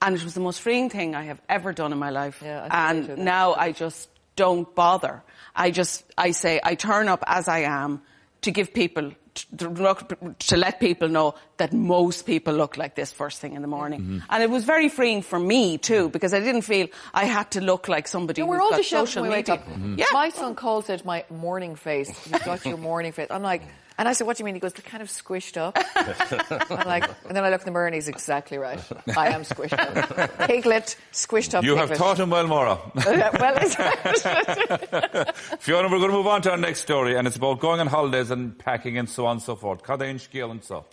and 0.00 0.14
it 0.14 0.22
was 0.24 0.34
the 0.34 0.40
most 0.40 0.60
freeing 0.60 0.90
thing 0.90 1.14
I 1.14 1.24
have 1.24 1.40
ever 1.48 1.72
done 1.72 1.92
in 1.92 1.98
my 1.98 2.10
life. 2.10 2.40
Yeah, 2.44 2.58
I 2.58 2.62
think 2.62 2.74
I 2.74 2.90
and 2.90 3.00
do 3.02 3.16
that. 3.16 3.18
now 3.18 3.54
I 3.54 3.72
just 3.72 4.08
don't 4.36 4.72
bother. 4.74 5.22
I 5.56 5.70
just 5.70 6.04
I 6.16 6.30
say 6.32 6.60
I 6.62 6.74
turn 6.76 7.08
up 7.08 7.22
as 7.26 7.48
I 7.48 7.60
am 7.60 8.02
to 8.42 8.50
give 8.50 8.72
people. 8.72 9.12
To, 9.56 9.68
look, 9.68 10.18
to 10.50 10.56
let 10.56 10.80
people 10.80 11.06
know 11.08 11.36
that 11.58 11.72
most 11.72 12.26
people 12.26 12.54
look 12.54 12.76
like 12.76 12.96
this 12.96 13.12
first 13.12 13.40
thing 13.40 13.54
in 13.54 13.62
the 13.62 13.68
morning, 13.68 14.00
Mm-hmm. 14.00 14.18
and 14.30 14.42
it 14.42 14.50
was 14.50 14.64
very 14.64 14.88
freeing 14.88 15.22
for 15.22 15.38
me 15.38 15.78
too 15.78 16.08
because 16.08 16.34
I 16.34 16.40
didn't 16.40 16.62
feel 16.62 16.88
I 17.14 17.24
had 17.26 17.52
to 17.52 17.60
look 17.60 17.86
like 17.86 18.08
somebody. 18.08 18.40
No, 18.42 18.48
we're 18.48 18.60
all 18.60 18.70
got 18.70 18.78
just 18.78 18.90
social 18.90 19.22
when 19.22 19.30
media. 19.30 19.58
Mm-hmm. 19.58 19.94
Yeah, 19.96 20.06
My 20.12 20.30
son 20.30 20.56
calls 20.56 20.90
it 20.90 21.04
my 21.04 21.24
morning 21.30 21.76
face. 21.76 22.10
You've 22.26 22.44
got 22.44 22.66
your 22.66 22.78
morning 22.78 23.12
face. 23.12 23.28
I'm 23.30 23.44
like, 23.44 23.62
and 23.98 24.08
I 24.08 24.12
said, 24.12 24.28
what 24.28 24.36
do 24.36 24.42
you 24.42 24.44
mean? 24.44 24.54
He 24.54 24.60
goes, 24.60 24.72
they're 24.72 24.88
kind 24.88 25.02
of 25.02 25.08
squished 25.08 25.56
up. 25.56 25.76
I'm 26.70 26.86
like, 26.86 27.04
and 27.26 27.36
then 27.36 27.44
I 27.44 27.50
look 27.50 27.62
in 27.62 27.66
the 27.66 27.72
mirror 27.72 27.86
and 27.86 27.94
he's 27.96 28.06
exactly 28.06 28.56
right. 28.56 28.78
I 29.16 29.30
am 29.30 29.42
squished 29.42 29.76
up. 29.76 30.38
Piglet, 30.46 30.96
squished 31.12 31.54
up 31.54 31.64
You 31.64 31.74
have 31.74 31.92
taught 31.96 32.20
him 32.20 32.30
well, 32.30 32.46
Maura. 32.46 32.78
well, 32.94 33.56
it's 33.60 33.74
Fiona, 35.64 35.88
we're 35.88 35.98
going 35.98 36.10
to 36.10 36.16
move 36.16 36.28
on 36.28 36.42
to 36.42 36.52
our 36.52 36.56
next 36.56 36.82
story, 36.82 37.16
and 37.16 37.26
it's 37.26 37.36
about 37.36 37.58
going 37.58 37.80
on 37.80 37.88
holidays 37.88 38.30
and 38.30 38.56
packing 38.56 38.98
and 38.98 39.08
so 39.08 39.26
on 39.26 39.32
and 39.32 39.42
so 39.42 39.56
forth. 39.56 39.82
Cadain 39.82 40.20
scale 40.20 40.52
and 40.52 40.62
so. 40.62 40.84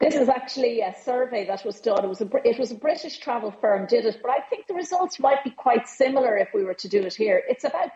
This 0.00 0.16
is 0.16 0.28
actually 0.28 0.80
a 0.80 0.92
survey 1.04 1.46
that 1.46 1.64
was 1.64 1.80
done. 1.80 2.04
It 2.04 2.08
was 2.08 2.20
a 2.20 2.28
it 2.44 2.58
was 2.58 2.72
a 2.72 2.74
British 2.74 3.18
travel 3.18 3.52
firm 3.52 3.86
did 3.86 4.04
it, 4.04 4.18
but 4.20 4.32
I 4.32 4.40
think 4.40 4.66
the 4.66 4.74
results 4.74 5.20
might 5.20 5.44
be 5.44 5.50
quite 5.50 5.86
similar 5.86 6.36
if 6.36 6.48
we 6.52 6.64
were 6.64 6.74
to 6.74 6.88
do 6.88 7.02
it 7.02 7.14
here. 7.14 7.40
It's 7.48 7.62
about 7.62 7.90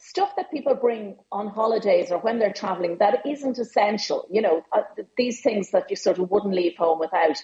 stuff 0.00 0.34
that 0.36 0.50
people 0.50 0.74
bring 0.74 1.16
on 1.30 1.48
holidays 1.48 2.10
or 2.10 2.18
when 2.18 2.38
they're 2.38 2.52
traveling 2.52 2.96
that 2.98 3.24
isn't 3.26 3.58
essential. 3.58 4.26
You 4.30 4.42
know, 4.42 4.64
uh, 4.72 4.82
these 5.16 5.42
things 5.42 5.70
that 5.70 5.90
you 5.90 5.96
sort 5.96 6.18
of 6.18 6.30
wouldn't 6.30 6.54
leave 6.54 6.76
home 6.76 6.98
without. 6.98 7.36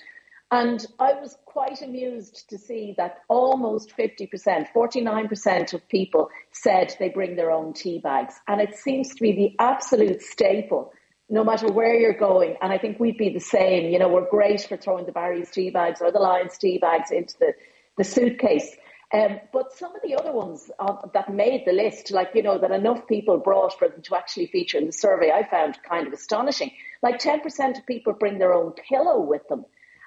And 0.50 0.84
I 0.98 1.12
was 1.14 1.36
quite 1.44 1.82
amused 1.82 2.48
to 2.50 2.58
see 2.58 2.94
that 2.96 3.18
almost 3.28 3.96
50%, 3.96 4.68
49% 4.75 5.75
of 5.75 5.88
people 5.88 6.30
said 6.52 6.94
they 6.98 7.08
bring 7.08 7.36
their 7.36 7.50
own 7.50 7.72
tea 7.72 7.98
bags. 7.98 8.34
And 8.46 8.60
it 8.60 8.76
seems 8.76 9.14
to 9.14 9.20
be 9.20 9.32
the 9.32 9.56
absolute 9.62 10.22
staple 10.22 10.92
no 11.28 11.42
matter 11.42 11.66
where 11.66 11.94
you're 11.98 12.16
going. 12.16 12.56
And 12.62 12.72
I 12.72 12.78
think 12.78 13.00
we'd 13.00 13.18
be 13.18 13.30
the 13.30 13.40
same. 13.40 13.90
You 13.90 13.98
know, 13.98 14.08
we're 14.08 14.30
great 14.30 14.60
for 14.62 14.76
throwing 14.76 15.06
the 15.06 15.12
Barry's 15.12 15.50
tea 15.50 15.70
bags 15.70 16.00
or 16.00 16.12
the 16.12 16.20
Lyons 16.20 16.56
tea 16.56 16.78
bags 16.78 17.10
into 17.10 17.36
the, 17.38 17.52
the 17.98 18.04
suitcase. 18.04 18.76
Um, 19.14 19.40
but 19.52 19.72
some 19.72 19.94
of 19.94 20.02
the 20.02 20.16
other 20.16 20.32
ones 20.32 20.70
uh, 20.80 20.96
that 21.14 21.32
made 21.32 21.62
the 21.64 21.72
list, 21.72 22.10
like, 22.10 22.30
you 22.34 22.42
know, 22.42 22.58
that 22.58 22.72
enough 22.72 23.06
people 23.06 23.38
brought 23.38 23.78
for 23.78 23.88
them 23.88 24.02
to 24.02 24.16
actually 24.16 24.46
feature 24.46 24.78
in 24.78 24.86
the 24.86 24.92
survey, 24.92 25.30
I 25.30 25.48
found 25.48 25.78
kind 25.88 26.06
of 26.06 26.12
astonishing. 26.12 26.72
Like 27.02 27.20
10% 27.20 27.78
of 27.78 27.86
people 27.86 28.14
bring 28.14 28.38
their 28.38 28.52
own 28.52 28.72
pillow 28.72 29.20
with 29.20 29.46
them. 29.48 29.64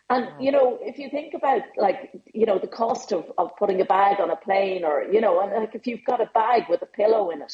And, 0.09 0.27
you 0.43 0.51
know, 0.51 0.79
if 0.81 0.97
you 0.97 1.09
think 1.09 1.33
about, 1.33 1.61
like, 1.77 2.11
you 2.33 2.45
know, 2.45 2.59
the 2.59 2.67
cost 2.67 3.13
of, 3.13 3.31
of 3.37 3.55
putting 3.57 3.79
a 3.79 3.85
bag 3.85 4.19
on 4.19 4.31
a 4.31 4.35
plane 4.35 4.83
or, 4.83 5.03
you 5.03 5.21
know, 5.21 5.39
and 5.39 5.51
like 5.53 5.75
if 5.75 5.87
you've 5.87 6.03
got 6.03 6.19
a 6.19 6.29
bag 6.33 6.63
with 6.67 6.81
a 6.81 6.87
pillow 6.87 7.29
in 7.29 7.41
it, 7.41 7.53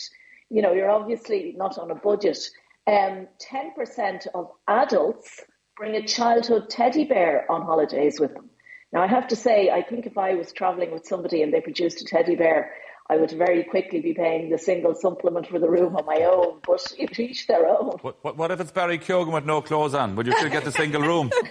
you 0.49 0.61
know, 0.61 0.73
you're 0.73 0.89
obviously 0.89 1.53
not 1.57 1.77
on 1.77 1.91
a 1.91 1.95
budget. 1.95 2.39
Um, 2.87 3.27
10% 3.51 4.27
of 4.33 4.51
adults 4.67 5.41
bring 5.75 5.95
a 5.95 6.07
childhood 6.07 6.69
teddy 6.69 7.03
bear 7.03 7.49
on 7.51 7.63
holidays 7.63 8.19
with 8.19 8.33
them. 8.33 8.44
Now, 8.95 9.03
I 9.03 9.07
have 9.07 9.27
to 9.27 9.35
say, 9.35 9.69
I 9.69 9.81
think 9.81 10.05
if 10.05 10.17
I 10.17 10.35
was 10.35 10.53
traveling 10.53 10.89
with 10.91 11.05
somebody 11.05 11.41
and 11.41 11.53
they 11.53 11.59
produced 11.59 11.99
a 12.01 12.05
teddy 12.05 12.37
bear, 12.37 12.71
I 13.09 13.17
would 13.17 13.31
very 13.31 13.65
quickly 13.65 13.99
be 13.99 14.13
paying 14.13 14.49
the 14.49 14.57
single 14.57 14.95
supplement 14.95 15.47
for 15.47 15.59
the 15.59 15.69
room 15.69 15.97
on 15.97 16.05
my 16.05 16.23
own, 16.23 16.61
but 16.65 16.93
each 17.19 17.45
their 17.45 17.67
own. 17.67 17.97
What, 18.01 18.23
what, 18.23 18.37
what 18.37 18.51
if 18.51 18.61
it's 18.61 18.71
Barry 18.71 18.97
Keoghan 18.97 19.33
with 19.33 19.45
no 19.45 19.61
clothes 19.61 19.95
on? 19.95 20.15
Would 20.15 20.27
you 20.27 20.37
still 20.37 20.49
get 20.49 20.63
the 20.63 20.71
single 20.71 21.01
room? 21.01 21.29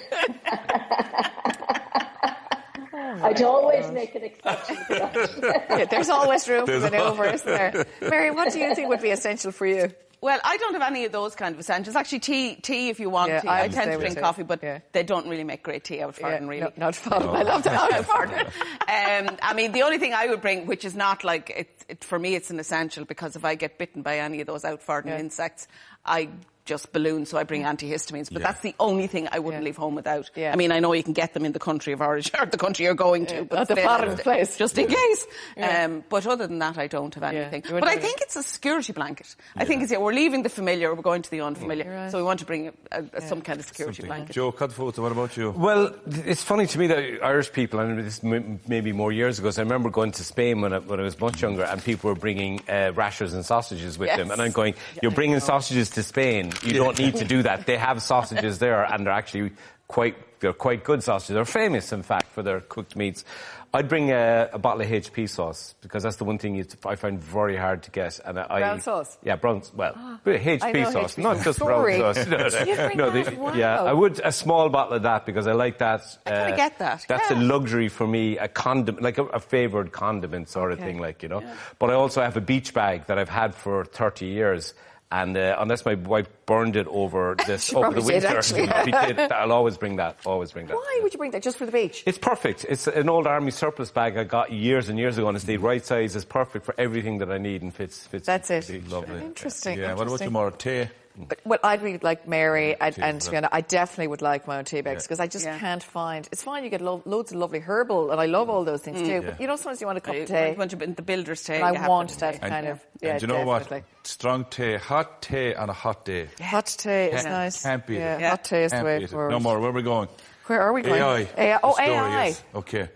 Oh 2.97 3.29
I'd 3.29 3.43
always 3.43 3.91
make 3.93 4.15
an 4.17 4.25
exception 4.25 4.77
for 4.87 4.95
that. 4.95 5.67
Yeah, 5.71 5.85
there's 5.85 6.09
always 6.09 6.49
room 6.49 6.67
for 6.67 6.81
manoeuvre, 6.81 7.33
isn't 7.35 7.47
there? 7.47 7.87
Mary, 8.01 8.31
what 8.33 8.53
do 8.53 8.59
you 8.59 8.75
think 8.75 8.89
would 8.89 9.01
be 9.01 9.11
essential 9.11 9.53
for 9.53 9.67
you? 9.67 9.91
Well, 10.25 10.41
I 10.43 10.57
don't 10.57 10.73
have 10.73 10.81
any 10.91 11.05
of 11.05 11.13
those 11.13 11.35
kind 11.35 11.55
of 11.55 11.61
essentials. 11.61 11.97
Actually, 11.97 12.21
tea, 12.21 12.55
tea 12.55 12.89
if 12.89 12.99
you 12.99 13.11
want 13.11 13.29
Yeah, 13.31 13.41
tea. 13.41 13.49
I 13.49 13.65
I 13.65 13.69
tend 13.69 13.93
to 13.93 13.99
drink 13.99 14.19
coffee, 14.19 14.43
but 14.43 14.63
Yeah. 14.63 14.79
they 14.93 15.03
don't 15.03 15.29
really 15.29 15.45
make 15.45 15.63
great 15.63 15.85
tea 15.85 16.01
out 16.01 16.09
of 16.09 16.17
Farden, 16.17 16.49
really. 16.49 16.63
No, 16.63 16.73
not 16.79 16.95
fun. 16.95 17.23
I 17.29 17.43
love 17.43 17.63
that. 17.65 17.75
Out 17.75 17.99
of 17.99 18.07
Farden. 18.07 18.39
um, 18.41 19.37
I 19.43 19.53
mean, 19.55 19.73
the 19.73 19.83
only 19.83 19.99
thing 19.99 20.15
I 20.15 20.29
would 20.29 20.41
bring, 20.41 20.65
which 20.65 20.87
is 20.87 20.97
not 20.97 21.25
like, 21.25 21.51
it, 21.51 21.69
it, 21.91 22.05
for 22.05 22.19
me, 22.19 22.35
it's 22.35 22.49
an 22.51 22.59
essential 22.59 23.05
because 23.05 23.37
if 23.37 23.45
I 23.45 23.55
get 23.55 23.77
bitten 23.77 24.01
by 24.01 24.21
any 24.21 24.41
of 24.41 24.47
those 24.47 24.65
out 24.65 24.81
Farden 24.83 25.13
Yeah. 25.13 25.19
insects, 25.19 25.69
I 26.07 26.31
just 26.65 26.93
balloons, 26.93 27.29
so 27.29 27.37
I 27.39 27.45
bring 27.45 27.63
antihistamines. 27.65 28.33
But 28.33 28.41
Yeah. 28.41 28.49
that's 28.49 28.61
the 28.61 28.75
only 28.81 29.07
thing 29.07 29.29
I 29.31 29.39
wouldn't 29.39 29.63
Yeah. 29.63 29.67
leave 29.67 29.77
home 29.77 29.95
without. 29.95 30.31
Yeah. 30.35 30.53
I 30.53 30.57
mean, 30.57 30.73
I 30.73 30.81
know 30.81 30.93
you 30.95 31.03
can 31.03 31.13
get 31.13 31.35
them 31.35 31.45
in 31.45 31.53
the 31.53 31.59
country 31.59 31.93
of 31.93 32.01
origin 32.01 32.33
or 32.41 32.47
the 32.47 32.57
country 32.57 32.87
you're 32.87 32.95
going 32.95 33.27
to, 33.27 33.45
but 33.45 33.69
the 33.69 33.75
still, 33.75 33.87
foreign 33.87 34.17
place. 34.17 34.57
just 34.57 34.79
in 34.79 34.87
case. 34.87 35.27
Yeah. 35.57 35.85
Um, 35.85 36.05
but 36.09 36.27
other 36.27 36.47
than 36.47 36.59
that, 36.61 36.79
I 36.79 36.87
don't 36.87 37.15
have 37.15 37.23
anything. 37.23 37.63
You 37.69 37.81
But 37.81 37.89
I 37.89 37.97
think 37.99 38.21
it's 38.23 38.37
a 38.37 38.43
security 38.43 38.93
blanket. 38.93 39.37
I 39.57 39.65
think 39.67 39.83
it's 39.83 39.93
yeah, 39.93 39.99
we're 39.99 40.15
leaving 40.15 40.43
the 40.43 40.49
familiar, 40.49 40.95
we're 40.95 41.03
going 41.03 41.23
to 41.23 41.31
the 41.31 41.43
unfamiliar. 41.43 41.91
Right. 41.91 42.11
So 42.11 42.17
we 42.19 42.25
want 42.25 42.41
to 42.41 42.47
bring 42.47 42.73
a, 42.93 43.05
a, 43.13 43.21
some 43.21 43.43
kind 43.43 43.61
of 43.61 43.67
security 43.67 43.97
Something. 43.97 44.09
blanket. 44.09 44.33
Joe 44.33 44.51
Cudfoot, 44.53 44.99
what 44.99 45.13
about 45.13 45.37
you? 45.37 45.51
Well, 45.51 45.95
it's 46.07 46.43
funny 46.43 46.67
to 46.67 46.79
me 46.79 46.87
that 46.87 46.99
Irish 47.23 47.53
people, 47.53 47.79
and 47.81 47.99
this 48.03 48.23
maybe 48.23 48.93
more 48.93 49.13
years 49.13 49.39
ago, 49.39 49.51
so 49.51 49.61
I 49.61 49.65
remember 49.65 49.91
going 49.91 50.13
to 50.13 50.25
Spain 50.25 50.63
when 50.63 50.73
I, 50.73 50.79
when 50.79 50.99
I 50.99 51.03
was 51.03 51.21
much 51.21 51.43
younger, 51.43 51.65
and 51.65 51.83
people 51.85 52.09
were 52.09 52.17
bringing 52.17 52.63
uh, 52.71 52.93
rashers 52.95 53.35
and 53.35 53.45
sausages 53.45 53.99
with 53.99 54.09
Yes. 54.09 54.17
them. 54.19 54.31
And 54.31 54.41
I'm 54.41 54.53
going, 54.53 54.75
you're 55.03 55.13
bringing 55.13 55.41
sausages 55.41 55.91
to 55.91 56.03
Spain. 56.03 56.53
You 56.63 56.75
don't 56.75 56.99
need 56.99 57.17
to 57.17 57.25
do 57.25 57.43
that. 57.43 57.67
They 57.67 57.77
have 57.77 58.03
sausages 58.03 58.59
there, 58.59 58.85
and 58.85 59.05
they're 59.07 59.13
actually 59.13 59.53
quite, 59.89 60.17
they're 60.41 60.53
quite 60.53 60.85
good 60.85 61.03
sausages. 61.03 61.35
They're 61.35 61.45
famous, 61.45 61.93
in 61.93 62.03
fact, 62.03 62.29
for 62.33 62.43
their 62.43 62.61
cooked 62.61 62.97
meats. 62.97 63.25
I'd 63.73 63.89
bring 63.89 64.13
a, 64.13 64.51
a 64.53 64.59
bottle 64.61 64.83
of 64.83 64.87
HP 64.89 65.29
sauce 65.29 65.75
because 65.81 66.05
that's 66.05 66.15
the 66.15 66.25
one 66.25 66.39
thing 66.39 66.55
you, 66.55 66.65
I 66.87 66.95
find 66.95 67.19
very 67.21 67.57
hard 67.57 67.83
to 67.83 67.91
get. 67.91 68.21
And 68.25 68.39
I, 68.39 68.61
Brown 68.61 68.81
sauce? 68.81 69.19
Yeah, 69.25 69.35
brown. 69.35 69.63
Well, 69.75 69.95
HP 70.25 70.93
sauce, 70.93 71.17
HP 71.17 71.23
not 71.25 71.43
just 71.43 71.59
Sorry. 71.59 71.99
brown 71.99 72.15
sauce. 72.15 72.27
No, 72.29 72.89
no, 72.95 73.11
the- 73.11 73.35
Wow. 73.37 73.53
Yeah, 73.55 73.83
I 73.83 73.93
would 73.93 74.21
a 74.23 74.31
small 74.31 74.69
bottle 74.69 74.93
of 74.95 75.03
that 75.03 75.27
because 75.27 75.49
I 75.49 75.55
like 75.55 75.79
that. 75.79 76.03
uh, 76.25 76.31
I 76.31 76.31
kinda 76.31 76.57
get 76.57 76.79
that, 76.79 77.05
That's 77.09 77.31
yeah. 77.33 77.37
a 77.37 77.43
luxury 77.43 77.89
for 77.89 78.07
me, 78.07 78.39
a 78.39 78.47
condiment, 78.47 79.03
like 79.03 79.19
a, 79.19 79.25
a 79.25 79.41
favoured 79.41 79.91
condiment 79.91 80.49
sort 80.51 80.71
of 80.71 80.79
thing, 80.79 81.01
like 81.01 81.25
you 81.25 81.29
know. 81.29 81.43
But 81.81 81.91
I 81.91 81.95
also 81.95 82.23
have 82.23 82.37
a 82.37 82.41
beach 82.41 82.75
bag 82.75 83.07
that 83.09 83.19
I've 83.19 83.29
had 83.29 83.57
for 83.57 83.85
30 83.85 84.27
years. 84.27 84.73
And 85.15 85.37
uh, 85.37 85.57
unless 85.61 85.85
my 85.85 85.95
wife 85.95 86.27
burned 86.45 86.75
it 86.75 86.89
over 86.89 87.37
this 87.47 87.67
She 87.67 87.77
over 87.77 87.91
the 87.91 87.95
probably 88.01 88.15
did, 88.15 88.23
winter, 88.25 88.39
actually. 88.39 88.67
she 88.85 89.15
did, 89.15 89.31
I'll 89.31 89.53
always 89.53 89.77
bring 89.79 89.95
that. 89.97 90.19
Always 90.27 90.51
bring 90.51 90.67
that. 90.67 90.75
Why 90.75 91.01
would 91.05 91.13
you 91.15 91.19
bring 91.19 91.31
that 91.31 91.43
just 91.43 91.57
for 91.57 91.67
the 91.67 91.73
beach? 91.73 92.03
It's 92.05 92.19
perfect. 92.19 92.67
It's 92.69 92.89
an 92.89 93.09
old 93.09 93.29
army 93.29 93.53
surplus 93.53 93.93
bag 93.93 94.17
I 94.17 94.25
got 94.25 94.51
years 94.53 94.89
and 94.89 94.99
years 94.99 95.17
ago, 95.17 95.29
and 95.29 95.37
it's 95.37 95.45
the 95.45 95.59
right 95.59 95.85
size. 95.85 96.17
It's 96.17 96.25
perfect 96.25 96.67
for 96.67 96.75
everything 96.79 97.19
that 97.19 97.31
I 97.31 97.39
need 97.39 97.63
and 97.63 97.73
fits. 97.73 98.05
fits 98.09 98.27
That's 98.27 98.51
it. 98.51 98.69
really 98.69 98.81
Lovely. 98.89 99.21
Interesting. 99.21 99.79
Yeah, 99.79 99.95
what 99.95 100.09
about 100.09 100.21
you, 100.21 100.27
interesting. 100.27 100.91
Maura? 101.17 101.29
Tea? 101.29 101.29
But, 101.29 101.41
well, 101.45 101.59
I'd 101.63 101.83
be 101.83 101.99
like 101.99 102.27
Mary, 102.29 102.73
mm. 102.73 102.77
and, 102.81 102.95
tea 102.95 103.03
and 103.03 103.17
as 103.19 103.25
to 103.27 103.31
be 103.31 103.37
honest, 103.37 103.55
I 103.55 103.61
definitely 103.61 104.09
would 104.09 104.23
like 104.23 104.47
my 104.47 104.59
own 104.59 104.65
tea 104.65 104.81
bags 104.81 105.05
because 105.05 105.21
I 105.21 105.27
just 105.27 105.45
Yeah. 105.45 105.59
can't 105.59 105.83
find. 105.83 106.29
It's 106.33 106.43
fine, 106.43 106.65
you 106.65 106.71
get 106.71 106.81
lo- 106.81 107.03
loads 107.05 107.33
of 107.33 107.39
lovely 107.39 107.61
herbal, 107.61 108.11
and 108.11 108.21
I 108.21 108.27
love 108.27 108.49
mm. 108.49 108.53
all 108.53 108.65
those 108.65 108.83
things 108.83 109.01
too. 109.03 109.23
But 109.23 109.41
you 109.41 109.47
know, 109.47 109.57
sometimes 109.57 109.81
you 109.81 109.87
want 109.87 109.99
a 109.99 110.01
cup 110.01 110.17
of 110.17 110.27
tea, 110.27 110.35
A 110.35 110.55
bunch 110.55 110.73
of 110.73 110.79
the 110.97 111.03
builders 111.03 111.43
tea. 111.45 111.55
and 111.55 111.65
I 111.65 111.89
want 111.89 112.11
to- 112.11 112.21
that 112.21 112.41
kind 112.41 112.67
of. 112.69 112.81
Yeah, 113.01 113.11
and 113.13 113.21
do 113.21 113.25
you 113.25 113.29
know 113.33 113.45
definitely. 113.45 113.79
what? 113.79 114.07
Strong 114.07 114.47
tea, 114.51 114.75
hot 114.77 115.23
tea 115.23 115.55
on 115.55 115.71
a 115.71 115.73
hot 115.73 116.05
day. 116.05 116.29
Hot 116.41 116.67
tea 116.67 116.91
is 116.91 117.23
Can't- 117.23 117.29
nice. 117.35 117.63
can't 117.63 117.87
beat 117.87 117.97
it. 117.97 118.01
yeah, 118.01 118.19
Yeah. 118.19 118.31
hot 118.31 118.45
tea 118.45 118.57
is 118.59 118.71
the 118.73 118.77
Can't 118.77 118.87
way 118.87 119.07
forward. 119.07 119.31
No 119.31 119.41
more. 119.41 119.59
Where 119.61 119.71
are 119.71 119.73
we 119.73 119.83
going? 119.83 120.09
Where 120.47 120.61
are 120.61 120.73
we 120.73 120.83
going? 120.83 121.01
AI. 121.01 121.29
AI. 121.39 121.59
Oh, 121.63 121.73
story 121.73 121.89
AI. 121.91 122.27
is- 122.27 122.43
Okay. 122.55 122.89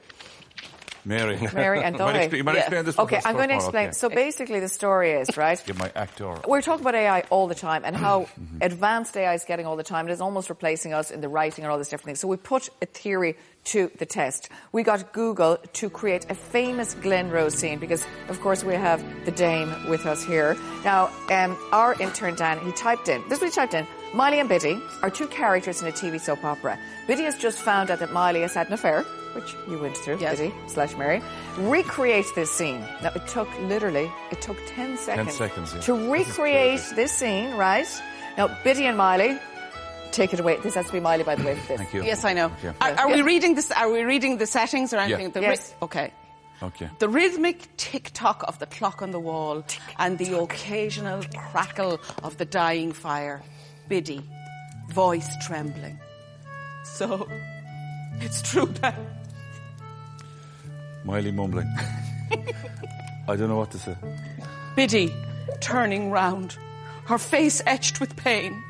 Mary. 1.04 1.38
Mary 1.54 1.82
and 1.82 1.96
Dolly. 1.96 2.28
You 2.36 2.44
might 2.44 2.54
Yeah. 2.54 2.60
explain 2.60 2.84
this 2.84 2.98
Okay, 2.98 3.20
I'm 3.24 3.36
going 3.36 3.48
to 3.48 3.54
explain. 3.56 3.88
okay. 3.88 3.92
So 3.92 4.08
basically, 4.08 4.60
the 4.60 4.68
story 4.68 5.12
is 5.12 5.36
right. 5.36 5.62
Give 5.66 5.78
my 5.78 5.90
actor. 5.94 6.36
We're 6.46 6.62
talking 6.62 6.84
about 6.84 6.94
AI 6.94 7.20
all 7.30 7.46
the 7.46 7.54
time 7.54 7.82
and 7.84 7.96
how 7.96 8.26
Mm-hmm. 8.38 8.58
advanced 8.62 9.16
AI 9.16 9.34
is 9.34 9.44
getting 9.44 9.66
all 9.66 9.76
the 9.76 9.82
time. 9.82 10.08
It 10.08 10.12
is 10.12 10.20
almost 10.20 10.48
replacing 10.48 10.92
us 10.94 11.10
in 11.10 11.20
the 11.20 11.28
writing 11.28 11.64
and 11.64 11.70
all 11.72 11.78
these 11.78 11.88
different 11.88 12.06
things. 12.06 12.20
So 12.20 12.28
we 12.28 12.36
put 12.36 12.68
a 12.82 12.86
theory 12.86 13.36
to 13.64 13.90
the 13.98 14.06
test. 14.06 14.48
We 14.72 14.82
got 14.82 15.12
Google 15.12 15.58
to 15.74 15.90
create 15.90 16.26
a 16.30 16.34
famous 16.34 16.94
Glenroe 16.94 17.50
scene 17.50 17.78
because, 17.78 18.04
of 18.28 18.40
course, 18.40 18.64
we 18.64 18.74
have 18.74 19.02
the 19.24 19.30
Dame 19.32 19.72
with 19.88 20.06
us 20.06 20.24
here. 20.24 20.56
Now, 20.84 21.10
um, 21.30 21.56
our 21.72 21.94
intern 22.00 22.34
Dan, 22.36 22.58
he 22.60 22.72
typed 22.72 23.08
in, 23.08 23.22
this 23.28 23.38
is 23.38 23.42
what 23.42 23.50
he 23.50 23.54
typed 23.54 23.74
in, 23.74 23.86
Miley 24.14 24.40
and 24.40 24.48
Biddy 24.48 24.80
are 25.02 25.10
two 25.10 25.26
characters 25.28 25.82
in 25.82 25.88
a 25.88 25.92
TV 25.92 26.18
soap 26.20 26.42
opera. 26.44 26.78
Biddy 27.06 27.24
has 27.24 27.36
just 27.36 27.58
found 27.58 27.90
out 27.90 27.98
that 27.98 28.12
Miley 28.12 28.40
has 28.40 28.54
had 28.54 28.66
an 28.68 28.72
affair, 28.72 29.02
which 29.34 29.54
you 29.68 29.78
went 29.78 29.96
through, 29.96 30.18
Yes. 30.18 30.38
Biddy 30.38 30.54
slash 30.66 30.96
Mary. 30.96 31.22
Recreate 31.58 32.24
this 32.34 32.50
scene. 32.50 32.80
Now, 33.02 33.12
it 33.14 33.26
took 33.26 33.48
literally, 33.60 34.10
it 34.30 34.40
took 34.40 34.56
10 34.68 34.96
seconds, 34.96 35.36
10 35.36 35.48
seconds, 35.48 35.74
yeah. 35.74 35.80
to 35.82 36.10
recreate 36.10 36.80
crazy. 36.80 36.94
this 36.96 37.12
scene, 37.12 37.54
right? 37.56 37.86
Now, 38.38 38.48
Biddy 38.64 38.86
and 38.86 38.96
Miley, 38.96 39.38
take 40.10 40.32
it 40.32 40.40
away. 40.40 40.56
This 40.62 40.74
has 40.74 40.86
to 40.86 40.92
be 40.92 41.00
Miley, 41.00 41.24
by 41.24 41.34
the 41.34 41.44
way, 41.44 41.54
for 41.56 41.68
this. 41.68 41.78
Thank 41.78 41.94
you. 41.94 42.02
Yes, 42.02 42.24
I 42.24 42.32
know. 42.32 42.50
Yeah. 42.62 42.72
Are, 42.80 42.92
are 42.92 43.08
we 43.08 43.20
reading 43.22 43.54
this? 43.56 43.70
Are 43.70 43.90
we 43.90 44.02
reading 44.02 44.38
the 44.38 44.46
settings 44.46 44.94
or 44.94 44.98
anything? 44.98 45.30
The 45.32 45.42
Yes. 45.42 45.74
okay. 45.82 46.12
Okay. 46.60 46.88
The 46.98 47.08
rhythmic 47.08 47.68
tick 47.76 48.10
tock 48.14 48.42
of 48.48 48.58
the 48.58 48.66
clock 48.66 49.00
on 49.00 49.12
the 49.12 49.20
wall 49.20 49.64
and 49.96 50.18
the 50.18 50.36
occasional 50.38 51.22
crackle 51.36 52.00
of 52.24 52.36
the 52.38 52.44
dying 52.44 52.92
fire. 52.92 53.42
Biddy, 53.88 54.22
voice 54.90 55.28
trembling. 55.46 55.98
So, 56.84 57.26
it's 58.20 58.42
true 58.42 58.66
that. 58.82 58.94
Miley 61.04 61.32
mumbling. 61.32 61.72
I 63.28 63.36
don't 63.36 63.48
know 63.48 63.56
what 63.56 63.70
to 63.70 63.78
say. 63.78 63.96
Biddy, 64.76 65.14
turning 65.60 66.10
round, 66.10 66.56
her 67.06 67.18
face 67.18 67.62
etched 67.64 68.00
with 68.00 68.14
pain. 68.16 68.62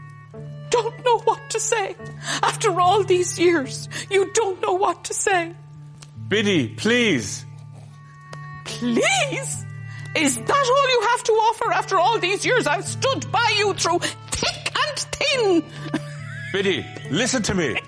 Don't 0.70 1.04
know 1.04 1.18
what 1.20 1.50
to 1.50 1.58
say. 1.58 1.96
After 2.42 2.80
all 2.80 3.02
these 3.02 3.38
years, 3.38 3.88
you 4.10 4.30
don't 4.34 4.60
know 4.62 4.74
what 4.74 5.04
to 5.06 5.14
say. 5.14 5.52
Biddy, 6.28 6.68
please. 6.68 7.44
Please? 8.64 9.64
Is 10.16 10.36
that 10.36 10.66
all 10.70 10.90
you 10.90 11.00
have 11.10 11.22
to 11.24 11.32
offer 11.32 11.72
after 11.72 11.96
all 11.96 12.18
these 12.18 12.44
years 12.44 12.66
I've 12.66 12.84
stood 12.84 13.30
by 13.30 13.54
you 13.56 13.74
through 13.74 14.00
Biddy, 16.52 16.86
listen 17.10 17.42
to 17.42 17.54
me. 17.54 17.80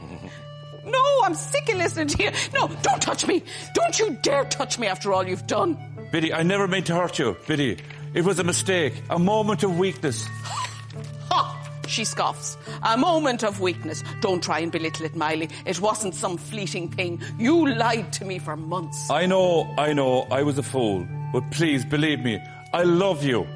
No, 0.84 1.20
I'm 1.24 1.34
sick 1.34 1.68
of 1.68 1.76
listening 1.76 2.08
to 2.08 2.24
you. 2.24 2.30
No, 2.52 2.68
don't 2.82 3.00
touch 3.00 3.26
me. 3.26 3.42
Don't 3.74 3.98
you 3.98 4.18
dare 4.22 4.44
touch 4.44 4.78
me 4.78 4.86
after 4.86 5.12
all 5.12 5.26
you've 5.26 5.46
done. 5.46 5.78
Biddy, 6.10 6.32
I 6.32 6.42
never 6.42 6.66
meant 6.66 6.86
to 6.86 6.94
hurt 6.94 7.18
you. 7.18 7.36
Biddy, 7.46 7.78
it 8.14 8.24
was 8.24 8.38
a 8.38 8.44
mistake, 8.44 8.94
a 9.08 9.18
moment 9.18 9.62
of 9.62 9.78
weakness. 9.78 10.24
Ha! 10.44 11.56
She 11.86 12.04
scoffs. 12.04 12.56
A 12.82 12.96
moment 12.96 13.42
of 13.42 13.60
weakness. 13.60 14.04
Don't 14.20 14.42
try 14.42 14.60
and 14.60 14.70
belittle 14.70 15.06
it, 15.06 15.16
Miley. 15.16 15.48
It 15.66 15.80
wasn't 15.80 16.14
some 16.14 16.36
fleeting 16.36 16.88
thing. 16.90 17.20
You 17.38 17.68
lied 17.68 18.12
to 18.14 18.24
me 18.24 18.38
for 18.38 18.56
months. 18.56 19.10
I 19.10 19.26
know, 19.26 19.74
I 19.76 19.92
know, 19.92 20.22
I 20.30 20.42
was 20.42 20.56
a 20.56 20.62
fool. 20.62 21.06
But 21.32 21.50
please, 21.50 21.84
believe 21.84 22.20
me, 22.20 22.40
I 22.72 22.84
love 22.84 23.24
you. 23.24 23.46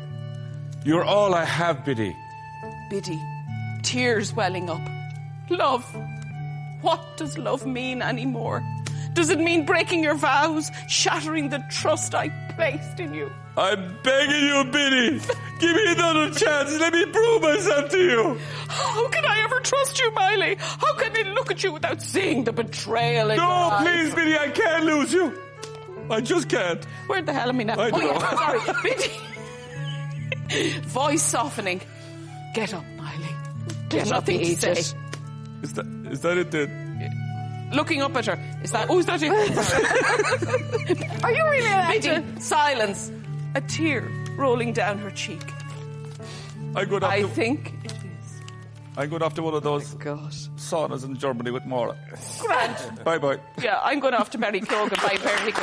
You're 0.85 1.05
all 1.05 1.35
I 1.35 1.45
have, 1.45 1.85
Biddy. 1.85 2.14
Biddy, 2.91 3.21
tears 3.85 4.35
welling 4.35 4.69
up. 4.69 4.83
Love. 5.50 5.85
What 6.81 7.17
does 7.17 7.38
love 7.38 7.67
mean 7.67 8.03
anymore? 8.03 8.62
Does 9.12 9.31
it 9.31 9.38
mean 9.38 9.64
breaking 9.64 10.03
your 10.03 10.17
vows, 10.17 10.71
shattering 10.88 11.50
the 11.50 11.62
trust 11.71 12.14
I 12.14 12.31
placed 12.57 12.99
in 12.99 13.14
you? 13.14 13.31
I'm 13.57 13.97
begging 14.03 14.45
you, 14.49 14.64
Biddy. 14.73 15.21
Give 15.61 15.76
me 15.76 15.93
another 15.93 16.35
chance. 16.35 16.76
Let 16.81 16.93
me 16.93 17.07
prove 17.07 17.43
myself 17.43 17.91
to 17.91 17.99
you. 17.99 18.38
How 18.69 19.09
can 19.09 19.25
I 19.25 19.43
ever 19.45 19.61
trust 19.61 20.00
you, 20.00 20.11
Miley? 20.12 20.57
How 20.59 20.95
can 20.95 21.17
I 21.17 21.31
look 21.33 21.53
at 21.53 21.62
you 21.62 21.73
without 21.73 22.03
seeing 22.03 22.43
the 22.43 22.53
betrayal 22.53 23.31
in 23.31 23.37
your 23.37 23.47
No, 23.47 23.79
please, 23.81 24.14
Biddy, 24.14 24.37
I 24.37 24.49
can't 24.49 24.85
lose 24.85 25.12
you. 25.12 25.38
I 26.11 26.21
just 26.21 26.49
can't. 26.49 26.85
Where 27.07 27.23
the 27.23 27.33
hell 27.33 27.50
am 27.50 27.61
I 27.61 27.62
now? 27.62 27.79
I 27.79 27.87
oh, 27.87 27.91
don't 27.91 28.03
yeah, 28.03 28.31
sorry. 28.35 28.61
Biddy. 30.49 30.81
Voice 30.88 31.23
softening. 31.23 31.81
Get 32.55 32.75
up, 32.75 32.85
Miley. 32.97 33.34
Get 33.95 34.07
up, 34.07 34.13
nothing 34.13 34.41
you 34.41 34.55
to 34.57 34.61
say. 34.61 34.71
idiot. 34.73 34.95
Is 35.63 35.73
that, 35.75 35.87
is 36.11 36.21
that 36.21 36.39
it 36.39 36.51
then? 36.51 37.71
Looking 37.73 38.03
up 38.03 38.15
at 38.17 38.27
her. 38.27 38.61
Is 38.63 38.73
that, 38.73 38.89
oh, 38.91 38.99
is 38.99 39.07
that 39.07 39.23
it? 39.23 39.31
Are 41.25 41.33
you 41.33 41.45
really 41.45 41.67
an 41.67 41.73
actor? 41.73 42.41
Silence. 42.41 43.11
A 43.55 43.61
tear 43.61 44.09
rolling 44.37 44.73
down 44.73 44.99
her 44.99 45.11
cheek. 45.11 45.43
I'm 46.77 46.89
going 46.89 47.05
off 47.05 47.11
I 47.11 47.23
think 47.23 47.73
it 47.85 47.93
is. 47.93 48.43
I'm 48.97 49.09
going 49.09 49.23
off 49.23 49.39
one 49.39 49.55
of 49.55 49.67
oh 49.67 49.79
those 49.79 49.95
God. 49.95 50.31
saunas 50.57 51.05
in 51.05 51.17
Germany 51.17 51.51
with 51.51 51.65
Maura. 51.65 51.97
Grand. 52.41 53.05
Bye 53.05 53.19
bye. 53.19 53.39
Yeah, 53.63 53.81
I'm 53.83 54.01
going 54.01 54.15
off 54.15 54.31
to 54.31 54.39
Mary 54.39 54.61
Keoghan 54.61 54.97
by 55.03 55.17
Berwick. 55.23 55.57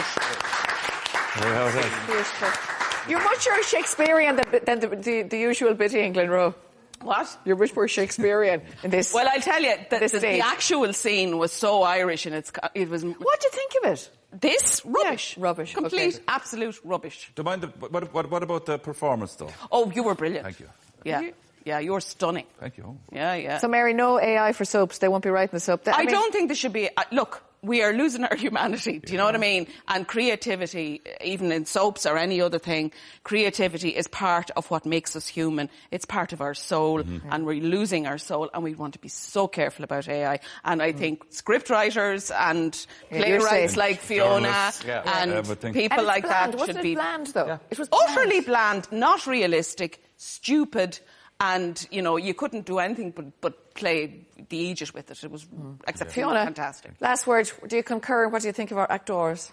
You're 3.10 3.24
much 3.24 3.48
more 3.50 3.64
Shakespearean 3.64 4.36
than, 4.36 4.46
than 4.66 4.80
the, 4.80 4.88
the, 4.96 5.22
the 5.24 5.38
usual 5.38 5.74
Biddy 5.74 6.02
in 6.02 6.14
Glenroe. 6.14 6.54
What? 7.04 7.38
You're 7.46 7.56
much 7.56 7.76
more 7.76 7.88
Shakespearean 7.88 8.62
in 8.84 8.90
this. 8.92 9.14
Well, 9.14 9.28
I'll 9.32 9.42
tell 9.42 9.62
you, 9.62 9.76
the, 9.90 10.00
This 10.00 10.12
the, 10.12 10.20
the 10.20 10.42
actual 10.42 10.92
scene 10.94 11.38
was 11.38 11.52
so 11.52 11.84
Irish 11.84 12.26
and 12.26 12.36
it's, 12.36 12.52
it 12.76 12.90
was, 12.90 13.04
what 13.04 13.40
do 13.40 13.48
you 13.48 13.52
think 13.52 13.72
of 13.84 13.92
it? 13.94 14.10
this, 14.34 14.82
rubbish. 14.86 15.36
Yeah, 15.38 15.44
rubbish, 15.44 15.74
Complete, 15.74 16.16
okay. 16.16 16.24
absolute 16.28 16.80
rubbish. 16.86 17.32
Do 17.36 17.42
you 17.42 17.44
mind 17.44 17.64
the, 17.64 17.68
what, 17.68 18.14
what, 18.14 18.32
what 18.32 18.44
about 18.44 18.66
the 18.66 18.80
performance, 18.80 19.36
though? 19.36 19.52
Oh, 19.72 19.92
you 19.94 20.04
were 20.04 20.16
brilliant. 20.16 20.46
Thank 20.46 20.60
you. 20.62 20.70
Yeah. 21.04 21.32
Yeah, 21.66 21.80
you're 21.80 22.00
stunning. 22.02 22.46
Thank 22.60 22.78
you. 22.78 22.98
Yeah, 23.12 23.36
yeah. 23.36 23.58
So, 23.60 23.68
Mary, 23.68 23.94
no 23.94 24.20
AI 24.20 24.54
for 24.54 24.66
soaps. 24.66 24.98
They 24.98 25.08
won't 25.08 25.24
be 25.24 25.30
writing 25.30 25.52
the 25.54 25.60
soap. 25.60 25.84
That- 25.84 25.96
I, 25.96 26.00
mean- 26.04 26.10
don't 26.10 26.32
think 26.34 26.48
there 26.48 26.56
should 26.56 26.74
be. 26.74 26.90
Uh, 26.96 27.04
look, 27.12 27.44
we 27.64 27.84
are 27.84 27.94
losing 27.94 28.24
our 28.24 28.36
humanity. 28.46 29.00
Do 29.00 29.12
you 29.12 29.18
know 29.18 29.26
what 29.26 29.36
I 29.36 29.40
mean? 29.40 29.68
And 29.88 30.08
creativity, 30.08 31.02
even 31.24 31.52
in 31.52 31.66
soaps 31.66 32.06
or 32.06 32.18
any 32.18 32.42
other 32.42 32.60
thing, 32.60 32.92
creativity 33.24 33.90
is 33.90 34.08
part 34.08 34.50
of 34.52 34.70
what 34.72 34.86
makes 34.86 35.16
us 35.16 35.28
human. 35.28 35.70
It's 35.92 36.06
part 36.06 36.34
of 36.34 36.42
our 36.42 36.54
soul, 36.54 37.04
mm-hmm. 37.04 37.28
and 37.32 37.46
we're 37.46 37.62
losing 37.62 38.08
our 38.08 38.18
soul. 38.18 38.50
And 38.54 38.64
we 38.64 38.76
want 38.76 38.94
to 38.94 39.00
be 39.00 39.10
so 39.10 39.48
careful 39.48 39.84
about 39.84 40.08
AI. 40.08 40.40
And 40.64 40.82
I 40.82 40.92
mm. 40.92 40.98
think 40.98 41.26
script 41.30 41.70
writers 41.70 42.32
and 42.32 42.74
Yeah, 43.12 43.20
playwrights 43.20 43.74
safe. 43.74 43.78
like 43.78 44.00
Fiona 44.00 44.72
yeah. 44.86 45.22
and 45.22 45.32
Everything. 45.32 45.74
people 45.74 46.00
And 46.00 46.08
like 46.08 46.24
bland. 46.24 46.54
that 46.54 46.60
Wasn't 46.60 46.78
should 46.78 46.80
it 46.80 46.84
be 46.84 46.96
bland, 46.96 47.28
though? 47.28 47.60
It 47.70 47.78
was 47.78 47.90
utterly 47.92 48.42
bland. 48.42 48.88
bland, 48.90 49.00
not 49.00 49.28
realistic, 49.28 50.04
stupid. 50.18 51.00
And 51.44 51.88
you 51.90 52.04
know 52.04 52.18
you 52.18 52.36
couldn't 52.36 52.66
do 52.66 52.78
anything 52.78 53.12
but, 53.12 53.42
but 53.42 53.74
play 53.74 54.28
the 54.50 54.58
Aegis 54.58 54.94
with 54.94 55.10
it. 55.10 55.24
It 55.24 55.32
was 55.32 55.48
except 55.88 56.12
Fiona, 56.12 56.44
fantastic. 56.44 56.92
Last 57.00 57.26
word. 57.26 57.52
Do 57.68 57.76
you 57.76 57.84
concur? 57.84 58.28
What 58.28 58.44
do 58.44 58.48
you 58.48 58.54
think 58.54 58.70
of 58.72 58.78
our 58.78 58.92
actors? 58.92 59.52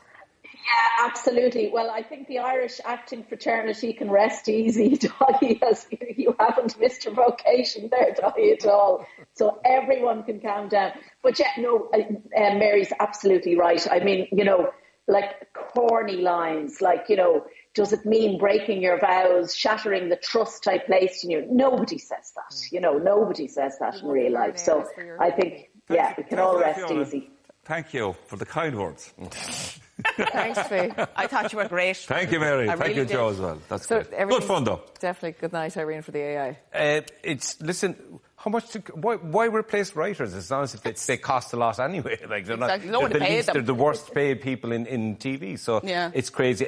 Yeah, 0.68 1.07
absolutely. 1.07 1.70
Well, 1.72 1.90
I 1.90 2.03
think 2.03 2.27
the 2.29 2.40
Irish 2.40 2.81
acting 2.85 3.24
fraternity 3.24 3.92
can 3.92 4.11
rest 4.11 4.48
easy, 4.48 4.96
Dolly, 5.18 5.61
as 5.62 5.87
you 6.16 6.35
haven't 6.38 6.79
missed 6.79 7.05
your 7.05 7.14
vocation 7.14 7.88
there, 7.90 8.12
Dolly, 8.14 8.53
at 8.53 8.66
all. 8.66 9.07
So 9.35 9.61
everyone 9.64 10.24
can 10.24 10.40
calm 10.40 10.68
down. 10.68 10.92
But 11.22 11.38
yeah, 11.38 11.53
no, 11.59 11.88
uh, 11.94 11.98
uh, 11.98 12.55
Mary's 12.55 12.92
absolutely 13.01 13.57
right. 13.57 13.87
I 13.90 14.01
mean, 14.01 14.29
you 14.33 14.44
know, 14.44 14.70
like 15.07 15.47
corny 15.88 16.16
lines, 16.16 16.81
like, 16.81 17.07
you 17.09 17.16
know, 17.16 17.44
does 17.74 17.92
it 17.92 18.05
mean 18.05 18.38
breaking 18.38 18.83
your 18.83 18.98
vows, 18.98 19.55
shattering 19.55 20.09
the 20.09 20.16
trust 20.16 20.66
I 20.68 20.79
placed 20.79 21.24
in 21.24 21.31
you? 21.31 21.46
Nobody 21.51 21.98
says 21.98 22.33
that. 22.37 22.55
You 22.72 22.81
know, 22.81 22.98
nobody 22.98 23.46
says 23.48 23.77
that 23.81 23.96
in 23.96 24.07
real 24.09 24.33
life. 24.33 24.59
So 24.59 24.85
I 25.20 25.31
think, 25.31 25.70
yeah, 25.88 26.14
we 26.16 26.24
can 26.24 26.38
all 26.38 26.59
rest 26.59 26.81
Fiona. 26.81 27.03
easy. 27.03 27.31
Thank 27.64 27.92
you 27.94 28.16
for 28.27 28.37
the 28.37 28.46
kind 28.46 28.77
words. 28.79 29.12
Thanks, 30.16 30.62
Faye. 30.68 30.92
I 31.16 31.27
thought 31.27 31.53
you 31.53 31.59
were 31.59 31.68
great. 31.68 31.96
Thank 31.98 32.33
you, 32.33 32.40
Mary. 32.40 32.68
I 32.68 32.77
Thank 32.77 32.81
really 32.81 32.94
you, 32.94 33.05
did. 33.05 33.12
Joe, 33.12 33.29
as 33.29 33.38
well. 33.38 33.59
That's 33.68 33.87
So 33.87 34.03
great. 34.03 34.29
Good 34.29 34.44
fun, 34.44 34.64
though. 34.64 34.83
Definitely. 35.01 35.40
Good 35.40 35.53
night, 35.53 35.77
Irene, 35.77 36.03
for 36.03 36.12
the 36.12 36.20
AI. 36.20 36.59
Uh, 36.72 37.01
it's 37.22 37.61
listen. 37.61 38.20
How 38.40 38.53
much? 38.53 38.70
To, 38.70 38.79
why, 38.94 39.16
why 39.16 39.46
replace 39.46 39.96
writers? 39.96 40.33
It's 40.33 40.48
not 40.48 40.62
as 40.62 40.74
if 40.74 40.83
they, 40.83 40.92
they 40.92 41.16
cost 41.16 41.53
a 41.53 41.57
lot 41.57 41.79
anyway. 41.81 42.18
Like 42.29 42.46
they're 42.46 42.55
Exactly. 42.55 42.87
not. 42.88 42.92
No 42.92 43.01
one 43.01 43.11
they're 43.11 43.18
the 43.20 43.27
least, 43.27 43.46
them. 43.46 43.55
They're 43.55 43.62
the 43.62 43.74
worst 43.74 44.14
paid 44.14 44.40
people 44.40 44.70
in, 44.70 44.87
in 44.87 45.16
TV. 45.16 45.59
So 45.59 45.81
Yeah. 45.83 46.12
it's 46.14 46.31
crazy. 46.31 46.66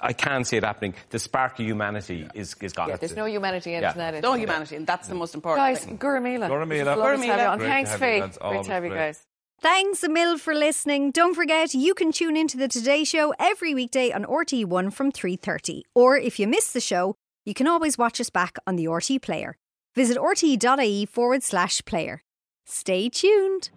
I, 0.00 0.12
can't 0.14 0.46
see 0.46 0.56
it 0.56 0.64
happening. 0.64 0.94
The 1.10 1.18
spark 1.18 1.58
of 1.60 1.66
humanity 1.66 2.26
is 2.34 2.54
is 2.62 2.72
gone. 2.72 2.88
Yeah, 2.88 2.96
there's 2.96 3.14
no 3.14 3.26
humanity 3.26 3.74
in 3.74 3.82
Yeah. 3.82 3.90
it. 3.90 3.96
isn't 3.96 4.14
it? 4.14 4.22
No 4.22 4.32
humanity, 4.34 4.76
and 4.76 4.86
that's 4.86 5.08
the 5.08 5.14
most 5.14 5.34
important 5.34 5.60
Guys, 5.66 5.84
thing. 5.84 5.98
Guramila. 5.98 6.48
Guramila. 6.48 6.96
Lovely 6.96 7.26
to 7.26 7.32
have. 7.34 7.58
Great 7.58 7.66
to 7.68 7.72
Thanks, 7.72 7.90
have 7.90 8.00
you. 8.00 8.06
Faye. 8.06 8.20
Great 8.20 8.38
always 8.38 8.66
to 8.66 8.72
have 8.72 8.84
you 8.84 8.90
guys. 8.90 9.26
Thanks 9.60 10.02
a 10.02 10.08
mil 10.08 10.38
for 10.38 10.54
listening. 10.54 11.10
Don't 11.12 11.34
forget, 11.34 11.72
you 11.74 11.94
can 11.94 12.10
tune 12.10 12.36
into 12.36 12.56
the 12.56 12.66
Today 12.68 13.04
Show 13.04 13.32
every 13.38 13.74
weekday 13.74 14.10
on 14.10 14.24
RTE1 14.24 14.92
from 14.92 15.12
3.30. 15.12 15.82
Or 15.94 16.16
if 16.16 16.40
you 16.40 16.48
miss 16.48 16.72
the 16.72 16.80
show, 16.80 17.14
you 17.44 17.54
can 17.54 17.68
always 17.68 17.96
watch 17.96 18.20
us 18.20 18.28
back 18.30 18.56
on 18.66 18.74
the 18.76 18.86
RTE 18.86 19.20
Player. 19.22 19.56
Visit 19.94 20.16
rte.ie 20.16 21.04
forward 21.06 21.42
slash 21.42 21.84
player. 21.84 22.22
Stay 22.64 23.10
tuned. 23.10 23.68